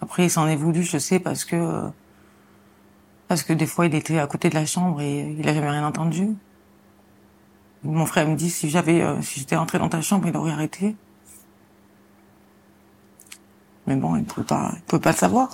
Après, 0.00 0.24
il 0.24 0.30
s'en 0.30 0.46
est 0.46 0.56
voulu, 0.56 0.82
je 0.82 0.96
sais, 0.96 1.20
parce 1.20 1.44
que 1.44 1.56
euh, 1.56 1.90
parce 3.28 3.42
que 3.42 3.52
des 3.52 3.66
fois, 3.66 3.84
il 3.84 3.94
était 3.94 4.18
à 4.18 4.26
côté 4.26 4.48
de 4.48 4.54
la 4.54 4.64
chambre 4.64 5.02
et 5.02 5.36
il 5.38 5.46
a 5.46 5.52
jamais 5.52 5.68
rien 5.68 5.86
entendu. 5.86 6.28
Mon 7.82 8.06
frère 8.06 8.26
me 8.26 8.34
dit 8.34 8.48
si 8.48 8.70
j'avais, 8.70 9.02
euh, 9.02 9.20
si 9.20 9.40
j'étais 9.40 9.56
rentré 9.56 9.78
dans 9.78 9.90
ta 9.90 10.00
chambre, 10.00 10.26
il 10.26 10.34
aurait 10.34 10.52
arrêté. 10.52 10.96
Mais 13.86 13.96
bon, 13.96 14.16
il 14.16 14.24
peut 14.24 14.42
pas, 14.42 14.72
il 14.74 14.82
peut 14.84 15.00
pas 15.00 15.10
le 15.10 15.16
savoir. 15.18 15.50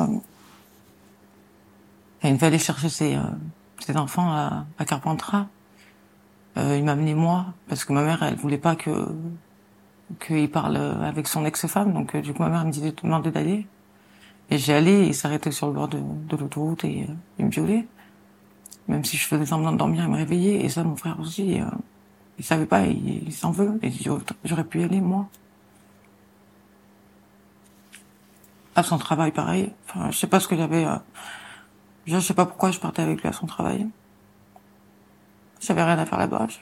Il 2.25 2.37
va 2.37 2.47
aller 2.47 2.59
chercher 2.59 2.89
ses, 2.89 3.19
ses 3.79 3.97
enfants 3.97 4.31
à, 4.31 4.67
à 4.79 4.85
Carpentras. 4.85 5.47
il 6.57 6.85
m'a 6.85 6.93
amené 6.93 7.15
moi 7.15 7.47
parce 7.69 7.85
que 7.85 7.93
ma 7.93 8.03
mère, 8.03 8.23
elle 8.23 8.37
voulait 8.37 8.59
pas 8.59 8.77
que 8.77 8.91
qu'il 10.21 10.51
parle 10.51 10.77
avec 10.77 11.29
son 11.29 11.45
ex-femme. 11.45 11.93
Donc, 11.93 12.17
du 12.17 12.33
coup, 12.33 12.43
ma 12.43 12.49
mère 12.49 12.65
me 12.65 12.71
disait, 12.71 12.93
demandait 13.03 13.31
d'aller. 13.31 13.67
Et 14.51 14.59
j'ai 14.59 14.75
allé, 14.75 15.07
il 15.07 15.15
s'arrêtait 15.15 15.51
sur 15.51 15.69
le 15.69 15.73
bord 15.73 15.89
de, 15.89 15.99
de 15.99 16.37
l'autoroute 16.37 16.85
et 16.85 17.07
euh, 17.09 17.15
il 17.39 17.47
me 17.47 17.51
violait. 17.51 17.87
Même 18.89 19.05
si 19.05 19.17
je 19.17 19.27
faisais 19.27 19.47
semblant 19.47 19.73
de 19.73 19.79
dormir, 19.79 20.05
il 20.05 20.11
me 20.11 20.17
réveillait. 20.17 20.65
Et 20.65 20.69
ça, 20.69 20.85
mon 20.85 20.97
frère 20.97 21.19
aussi, 21.21 21.61
euh, 21.61 21.65
il 22.39 22.45
savait 22.45 22.67
pas, 22.67 22.85
il, 22.87 23.33
s'en 23.33 23.51
veut. 23.51 23.79
Et 23.83 23.91
j'aurais 24.45 24.65
pu 24.65 24.81
y 24.81 24.85
aller, 24.85 25.01
moi. 25.01 25.29
À 28.75 28.83
son 28.83 28.99
travail, 28.99 29.33
pareil. 29.33 29.73
Enfin, 29.89 30.11
je 30.11 30.19
sais 30.19 30.27
pas 30.27 30.41
ce 30.41 30.49
que 30.49 30.57
j'avais... 30.57 30.87
Je 32.07 32.19
sais 32.19 32.35
pas 32.35 32.47
pourquoi 32.47 32.71
je 32.71 32.81
partais 32.81 33.03
avec 33.03 33.23
lui 33.23 33.29
à 33.29 33.33
son 33.33 33.47
travail. 33.47 33.87
J'avais 35.61 35.85
rien 35.85 35.99
à 35.99 36.07
faire 36.07 36.19
là-bas, 36.19 36.49
je. 36.49 36.59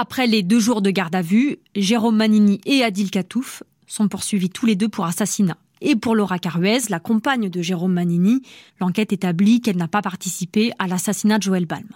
Après 0.00 0.28
les 0.28 0.44
deux 0.44 0.60
jours 0.60 0.80
de 0.80 0.90
garde 0.90 1.16
à 1.16 1.22
vue, 1.22 1.58
Jérôme 1.74 2.16
Manini 2.16 2.60
et 2.66 2.84
Adil 2.84 3.10
Katouf 3.10 3.64
sont 3.88 4.06
poursuivis 4.06 4.48
tous 4.48 4.64
les 4.64 4.76
deux 4.76 4.88
pour 4.88 5.06
assassinat. 5.06 5.56
Et 5.80 5.96
pour 5.96 6.14
Laura 6.14 6.38
Caruez, 6.38 6.82
la 6.88 7.00
compagne 7.00 7.48
de 7.48 7.62
Jérôme 7.62 7.94
Manini, 7.94 8.42
l'enquête 8.80 9.12
établit 9.12 9.60
qu'elle 9.60 9.76
n'a 9.76 9.88
pas 9.88 10.02
participé 10.02 10.70
à 10.78 10.86
l'assassinat 10.86 11.38
de 11.38 11.42
Joël 11.42 11.66
Balm. 11.66 11.88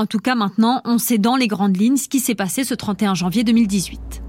En 0.00 0.06
tout 0.06 0.20
cas, 0.20 0.36
maintenant, 0.36 0.80
on 0.84 0.98
sait 0.98 1.18
dans 1.18 1.34
les 1.34 1.48
grandes 1.48 1.76
lignes 1.76 1.96
ce 1.96 2.08
qui 2.08 2.20
s'est 2.20 2.36
passé 2.36 2.62
ce 2.62 2.72
31 2.72 3.14
janvier 3.14 3.42
2018. 3.42 4.22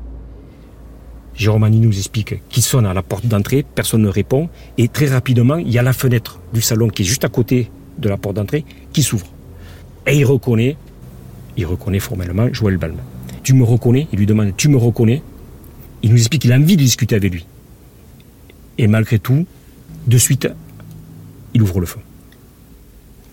Jérôme 1.36 1.70
nous 1.70 1.96
explique 1.96 2.42
qu'il 2.50 2.64
sonne 2.64 2.88
à 2.88 2.94
la 2.96 3.04
porte 3.04 3.28
d'entrée, 3.28 3.64
personne 3.76 4.02
ne 4.02 4.10
répond, 4.10 4.50
et 4.80 4.88
très 4.88 5.06
rapidement, 5.06 5.58
il 5.58 5.70
y 5.70 5.78
a 5.78 5.84
la 5.84 5.94
fenêtre 5.94 6.40
du 6.56 6.62
salon 6.62 6.88
qui 6.88 7.04
est 7.04 7.06
juste 7.06 7.24
à 7.24 7.30
côté 7.30 7.70
de 8.00 8.10
la 8.10 8.18
porte 8.18 8.38
d'entrée 8.38 8.66
qui 8.94 9.04
s'ouvre. 9.04 9.28
Et 10.08 10.18
il 10.18 10.26
reconnaît, 10.26 10.76
il 11.56 11.68
reconnaît 11.68 12.00
formellement 12.00 12.52
Joël 12.52 12.78
Balm. 12.78 12.98
Tu 13.44 13.54
me 13.54 13.64
reconnais? 13.64 14.08
Il 14.12 14.18
lui 14.18 14.26
demande 14.26 14.54
Tu 14.58 14.70
me 14.70 14.78
reconnais? 14.78 15.22
Il 16.02 16.10
nous 16.10 16.18
explique 16.18 16.42
qu'il 16.42 16.52
a 16.52 16.56
envie 16.56 16.78
de 16.78 16.82
discuter 16.82 17.16
avec 17.16 17.32
lui. 17.32 17.46
Et 18.80 18.88
malgré 18.88 19.20
tout, 19.20 19.46
de 20.08 20.18
suite, 20.18 20.48
il 21.54 21.62
ouvre 21.62 21.80
le 21.80 21.86
feu. 21.86 22.00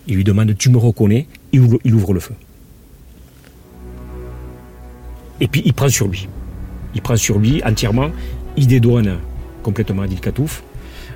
Il 0.07 0.16
lui 0.16 0.25
demande 0.25 0.55
Tu 0.59 0.68
me 0.68 0.77
reconnais? 0.77 1.27
Il 1.56 1.94
ouvre, 1.94 2.12
le 2.12 2.20
feu. 2.20 2.34
Et 5.40 5.48
puis 5.48 5.62
il 5.64 5.74
prend 5.74 5.88
sur 5.88 6.08
lui. 6.08 6.28
Il 6.94 7.02
prend 7.02 7.16
sur 7.16 7.38
lui 7.38 7.62
entièrement. 7.64 8.10
Il 8.56 8.66
dédouane 8.66 9.18
complètement 9.62 10.02
Adil 10.02 10.20
Katouf. 10.20 10.62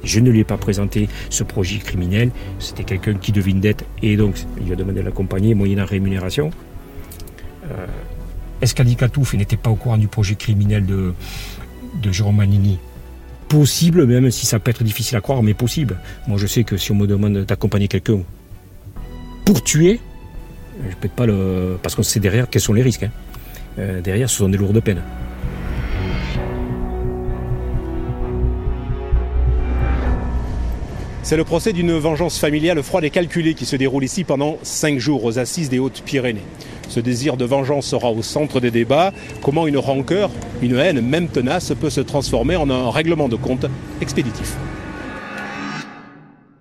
Je 0.02 0.20
ne 0.20 0.30
lui 0.30 0.40
ai 0.40 0.44
pas 0.44 0.56
présenté 0.56 1.08
ce 1.28 1.42
projet 1.42 1.78
criminel. 1.78 2.30
C'était 2.58 2.84
quelqu'un 2.84 3.14
qui 3.14 3.32
devait 3.32 3.50
une 3.50 3.60
dette 3.60 3.84
et 4.02 4.16
donc 4.16 4.36
il 4.58 4.66
lui 4.66 4.72
a 4.72 4.76
demandé 4.76 5.00
de 5.00 5.04
l'accompagner 5.04 5.54
moyennant 5.54 5.84
rémunération. 5.84 6.50
Euh, 7.70 7.86
est-ce 8.62 8.74
qu'Ali 8.74 8.96
Katouf 8.96 9.34
n'était 9.34 9.56
pas 9.56 9.70
au 9.70 9.74
courant 9.74 9.98
du 9.98 10.08
projet 10.08 10.34
criminel 10.34 10.84
de, 10.84 11.14
de 12.02 12.12
Jérôme 12.12 12.36
Manini? 12.36 12.78
Possible, 13.48 14.06
même 14.06 14.30
si 14.30 14.46
ça 14.46 14.58
peut 14.58 14.70
être 14.70 14.84
difficile 14.84 15.16
à 15.16 15.20
croire, 15.20 15.42
mais 15.42 15.54
possible. 15.54 15.96
Moi, 16.28 16.38
je 16.38 16.46
sais 16.46 16.62
que 16.62 16.76
si 16.76 16.92
on 16.92 16.94
me 16.94 17.06
demande 17.06 17.38
d'accompagner 17.38 17.88
quelqu'un 17.88 18.20
pour 19.44 19.64
tuer, 19.64 19.98
je 20.88 20.96
peux 20.96 21.08
pas 21.08 21.26
le. 21.26 21.78
Parce 21.82 21.94
qu'on 21.94 22.02
sait 22.02 22.20
derrière 22.20 22.48
quels 22.48 22.62
sont 22.62 22.72
les 22.72 22.82
risques. 22.82 23.04
Hein. 23.04 23.10
Euh, 23.78 24.00
derrière, 24.00 24.28
ce 24.28 24.38
sont 24.38 24.48
des 24.48 24.58
lourdes 24.58 24.80
peines. 24.80 25.02
C'est 31.22 31.36
le 31.36 31.44
procès 31.44 31.72
d'une 31.72 31.92
vengeance 31.92 32.38
familiale 32.38 32.82
froide 32.82 33.04
et 33.04 33.10
calculée 33.10 33.54
qui 33.54 33.64
se 33.64 33.76
déroule 33.76 34.02
ici 34.02 34.24
pendant 34.24 34.58
cinq 34.62 34.98
jours 34.98 35.22
aux 35.24 35.38
assises 35.38 35.68
des 35.68 35.78
Hautes-Pyrénées. 35.78 36.42
Ce 36.88 36.98
désir 36.98 37.36
de 37.36 37.44
vengeance 37.44 37.86
sera 37.86 38.10
au 38.10 38.22
centre 38.22 38.58
des 38.58 38.72
débats. 38.72 39.12
Comment 39.42 39.68
une 39.68 39.78
rancœur, 39.78 40.30
une 40.60 40.76
haine, 40.76 41.00
même 41.00 41.28
tenace, 41.28 41.72
peut 41.80 41.90
se 41.90 42.00
transformer 42.00 42.56
en 42.56 42.68
un 42.68 42.90
règlement 42.90 43.28
de 43.28 43.36
compte 43.36 43.66
expéditif? 44.00 44.56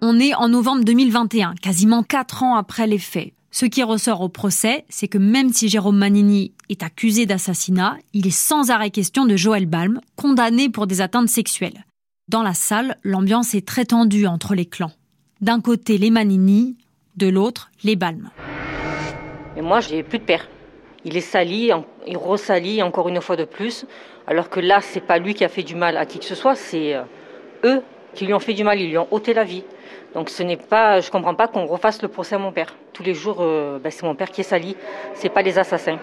On 0.02 0.20
est 0.20 0.36
en 0.36 0.50
novembre 0.50 0.84
2021, 0.84 1.56
quasiment 1.56 2.04
quatre 2.04 2.44
ans 2.44 2.56
après 2.56 2.86
les 2.86 3.00
faits. 3.00 3.34
Ce 3.52 3.66
qui 3.66 3.82
ressort 3.82 4.22
au 4.22 4.30
procès, 4.30 4.86
c'est 4.90 5.08
que 5.08 5.18
même 5.18 5.52
si 5.52 5.70
Jérôme 5.70 5.98
Manini 5.98 6.54
est 6.70 6.84
accusé 6.84 7.26
d'assassinat, 7.26 7.98
il 8.14 8.28
est 8.28 8.30
sans 8.30 8.70
arrêt 8.70 8.92
question 8.92 9.26
de 9.26 9.36
Joël 9.36 9.66
Balm, 9.66 10.02
condamné 10.16 10.70
pour 10.70 10.86
des 10.86 11.02
atteintes 11.02 11.30
sexuelles. 11.30 11.86
Dans 12.28 12.44
la 12.44 12.54
salle, 12.54 12.98
l'ambiance 13.04 13.56
est 13.56 13.66
très 13.66 13.86
tendue 13.86 14.28
entre 14.28 14.54
les 14.54 14.68
clans. 14.68 14.92
D'un 15.42 15.62
côté 15.62 15.98
les 15.98 16.12
Manini, 16.12 16.78
de 17.18 17.28
l'autre 17.28 17.72
les 17.84 17.96
Balm. 17.96 18.30
Et 19.58 19.62
moi, 19.62 19.80
j'ai 19.80 20.04
plus 20.04 20.20
de 20.20 20.26
père. 20.26 20.48
Il 21.04 21.18
est 21.18 21.22
sali, 21.22 21.72
il 22.06 22.18
ressalit 22.18 22.84
encore 22.84 23.10
une 23.10 23.20
fois 23.20 23.36
de 23.36 23.46
plus, 23.46 23.86
alors 24.28 24.50
que 24.52 24.60
là, 24.60 24.80
c'est 24.82 25.02
pas 25.02 25.18
lui 25.18 25.34
qui 25.34 25.44
a 25.44 25.50
fait 25.50 25.64
du 25.64 25.74
mal 25.74 25.98
à 25.98 26.06
qui 26.06 26.20
que 26.20 26.26
ce 26.26 26.36
soit, 26.36 26.56
c'est 26.56 26.94
euh, 26.94 27.02
eux 27.64 27.82
qui 28.14 28.28
lui 28.28 28.34
ont 28.34 28.40
fait 28.40 28.54
du 28.54 28.64
mal, 28.64 28.80
ils 28.80 28.90
lui 28.90 28.98
ont 28.98 29.08
ôté 29.10 29.34
la 29.34 29.44
vie. 29.44 29.64
Donc 30.14 30.30
ce 30.30 30.44
n'est 30.44 30.58
pas, 30.58 31.02
je 31.02 31.12
comprends 31.12 31.36
pas 31.36 31.48
qu'on 31.48 31.66
refasse 31.66 32.02
le 32.02 32.08
procès 32.08 32.36
à 32.36 32.40
mon 32.40 32.52
père. 32.52 32.76
Tous 32.94 33.04
les 33.04 33.14
jours, 33.14 33.38
euh, 33.40 33.80
ben, 33.80 33.92
c'est 33.92 34.04
mon 34.04 34.16
père 34.16 34.32
qui 34.32 34.42
est 34.42 34.46
sali, 34.46 34.76
c'est 35.14 35.30
pas 35.30 35.42
les 35.42 35.58
assassins. 35.58 35.98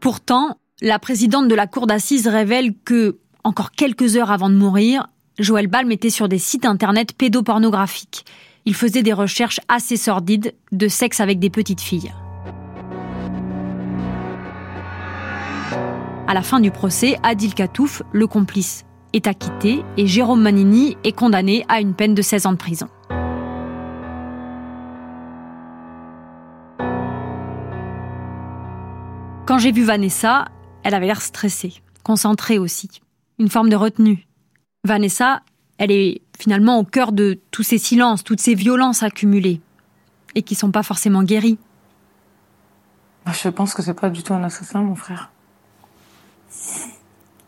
Pourtant, 0.00 0.56
la 0.80 0.98
présidente 0.98 1.48
de 1.48 1.54
la 1.54 1.66
cour 1.66 1.86
d'assises 1.86 2.28
révèle 2.28 2.72
que 2.84 3.18
encore 3.44 3.72
quelques 3.72 4.16
heures 4.16 4.30
avant 4.30 4.50
de 4.50 4.54
mourir, 4.54 5.08
Joël 5.38 5.68
Balm 5.68 5.90
était 5.92 6.10
sur 6.10 6.28
des 6.28 6.38
sites 6.38 6.64
internet 6.64 7.12
pédopornographiques. 7.16 8.24
Il 8.64 8.74
faisait 8.74 9.02
des 9.02 9.12
recherches 9.12 9.60
assez 9.68 9.96
sordides 9.96 10.54
de 10.72 10.88
sexe 10.88 11.20
avec 11.20 11.38
des 11.38 11.50
petites 11.50 11.80
filles. 11.80 12.12
À 16.26 16.34
la 16.34 16.42
fin 16.42 16.60
du 16.60 16.70
procès, 16.70 17.16
Adil 17.22 17.54
Katouf, 17.54 18.02
le 18.12 18.26
complice, 18.26 18.84
est 19.12 19.26
acquitté 19.26 19.84
et 19.96 20.06
Jérôme 20.06 20.42
Manini 20.42 20.96
est 21.04 21.12
condamné 21.12 21.64
à 21.68 21.80
une 21.80 21.94
peine 21.94 22.14
de 22.14 22.22
16 22.22 22.46
ans 22.46 22.52
de 22.52 22.56
prison. 22.56 22.88
Quand 29.46 29.58
j'ai 29.58 29.72
vu 29.72 29.82
Vanessa, 29.82 30.46
elle 30.82 30.94
avait 30.94 31.06
l'air 31.06 31.22
stressée, 31.22 31.74
concentrée 32.02 32.58
aussi 32.58 33.00
une 33.38 33.48
forme 33.48 33.68
de 33.68 33.76
retenue. 33.76 34.26
Vanessa, 34.84 35.42
elle 35.78 35.90
est 35.90 36.22
finalement 36.38 36.78
au 36.78 36.84
cœur 36.84 37.12
de 37.12 37.40
tous 37.50 37.62
ces 37.62 37.78
silences, 37.78 38.24
toutes 38.24 38.40
ces 38.40 38.54
violences 38.54 39.02
accumulées, 39.02 39.60
et 40.34 40.42
qui 40.42 40.54
sont 40.54 40.70
pas 40.70 40.82
forcément 40.82 41.22
guéries. 41.22 41.58
Je 43.26 43.48
pense 43.48 43.74
que 43.74 43.82
c'est 43.82 43.94
pas 43.94 44.10
du 44.10 44.22
tout 44.22 44.34
un 44.34 44.42
assassin, 44.42 44.80
mon 44.80 44.94
frère. 44.94 45.30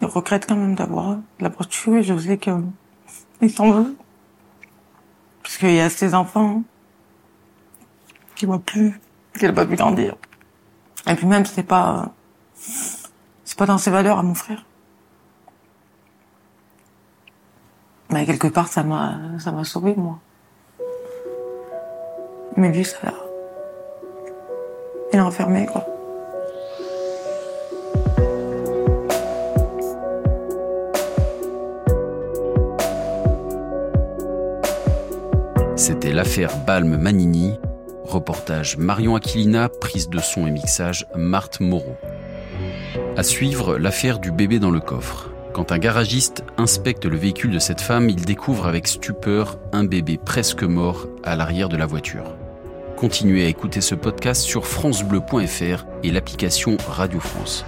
Il 0.00 0.06
regrette 0.06 0.46
quand 0.46 0.56
même 0.56 0.74
d'avoir, 0.74 1.18
l'avoir 1.40 1.68
tué, 1.68 2.02
je 2.02 2.16
sais 2.16 2.38
qu'il 2.38 3.50
s'en 3.50 3.70
veut. 3.70 3.96
Parce 5.42 5.58
qu'il 5.58 5.72
y 5.72 5.80
a 5.80 5.90
ses 5.90 6.14
enfants 6.14 6.62
qui 8.34 8.46
voient 8.46 8.58
plus, 8.58 8.98
qui 9.38 9.46
n'ont 9.46 9.52
pas 9.52 9.66
pu 9.66 9.76
grandir. 9.76 10.16
Et 11.06 11.14
puis 11.14 11.26
même, 11.26 11.44
c'est 11.44 11.62
pas, 11.62 12.12
c'est 12.54 13.58
pas 13.58 13.66
dans 13.66 13.78
ses 13.78 13.90
valeurs 13.90 14.18
à 14.18 14.22
mon 14.22 14.34
frère. 14.34 14.64
Mais 18.10 18.26
quelque 18.26 18.48
part, 18.48 18.68
ça 18.68 18.82
m'a, 18.82 19.38
ça 19.38 19.52
m'a 19.52 19.64
sauvé, 19.64 19.94
moi. 19.96 20.18
Mais 22.56 22.70
lui, 22.70 22.84
ça 22.84 22.96
l'a. 23.04 23.14
Il 25.12 25.18
est 25.18 25.20
enfermé, 25.20 25.66
quoi. 25.66 25.86
C'était 35.90 36.12
l'affaire 36.12 36.57
Balme-Manini. 36.57 37.59
Reportage 38.05 38.76
Marion 38.76 39.16
Aquilina, 39.16 39.68
prise 39.68 40.09
de 40.09 40.20
son 40.20 40.46
et 40.46 40.53
mixage 40.53 41.05
Marthe 41.16 41.59
Moreau. 41.59 41.96
À 43.16 43.24
suivre, 43.24 43.76
l'affaire 43.76 44.20
du 44.20 44.31
bébé 44.31 44.61
dans 44.61 44.70
le 44.70 44.79
coffre. 44.79 45.31
Quand 45.53 45.72
un 45.72 45.79
garagiste 45.79 46.44
inspecte 46.59 47.07
le 47.07 47.16
véhicule 47.16 47.50
de 47.50 47.59
cette 47.59 47.81
femme, 47.81 48.09
il 48.09 48.24
découvre 48.24 48.68
avec 48.68 48.87
stupeur 48.87 49.59
un 49.72 49.83
bébé 49.83 50.16
presque 50.16 50.62
mort 50.62 51.09
à 51.24 51.35
l'arrière 51.35 51.68
de 51.68 51.76
la 51.76 51.87
voiture. 51.87 52.37
Continuez 52.96 53.44
à 53.44 53.48
écouter 53.48 53.81
ce 53.81 53.96
podcast 53.96 54.42
sur 54.42 54.68
francebleu.fr 54.68 55.87
et 56.05 56.12
l'application 56.12 56.76
Radio 56.87 57.18
France. 57.18 57.64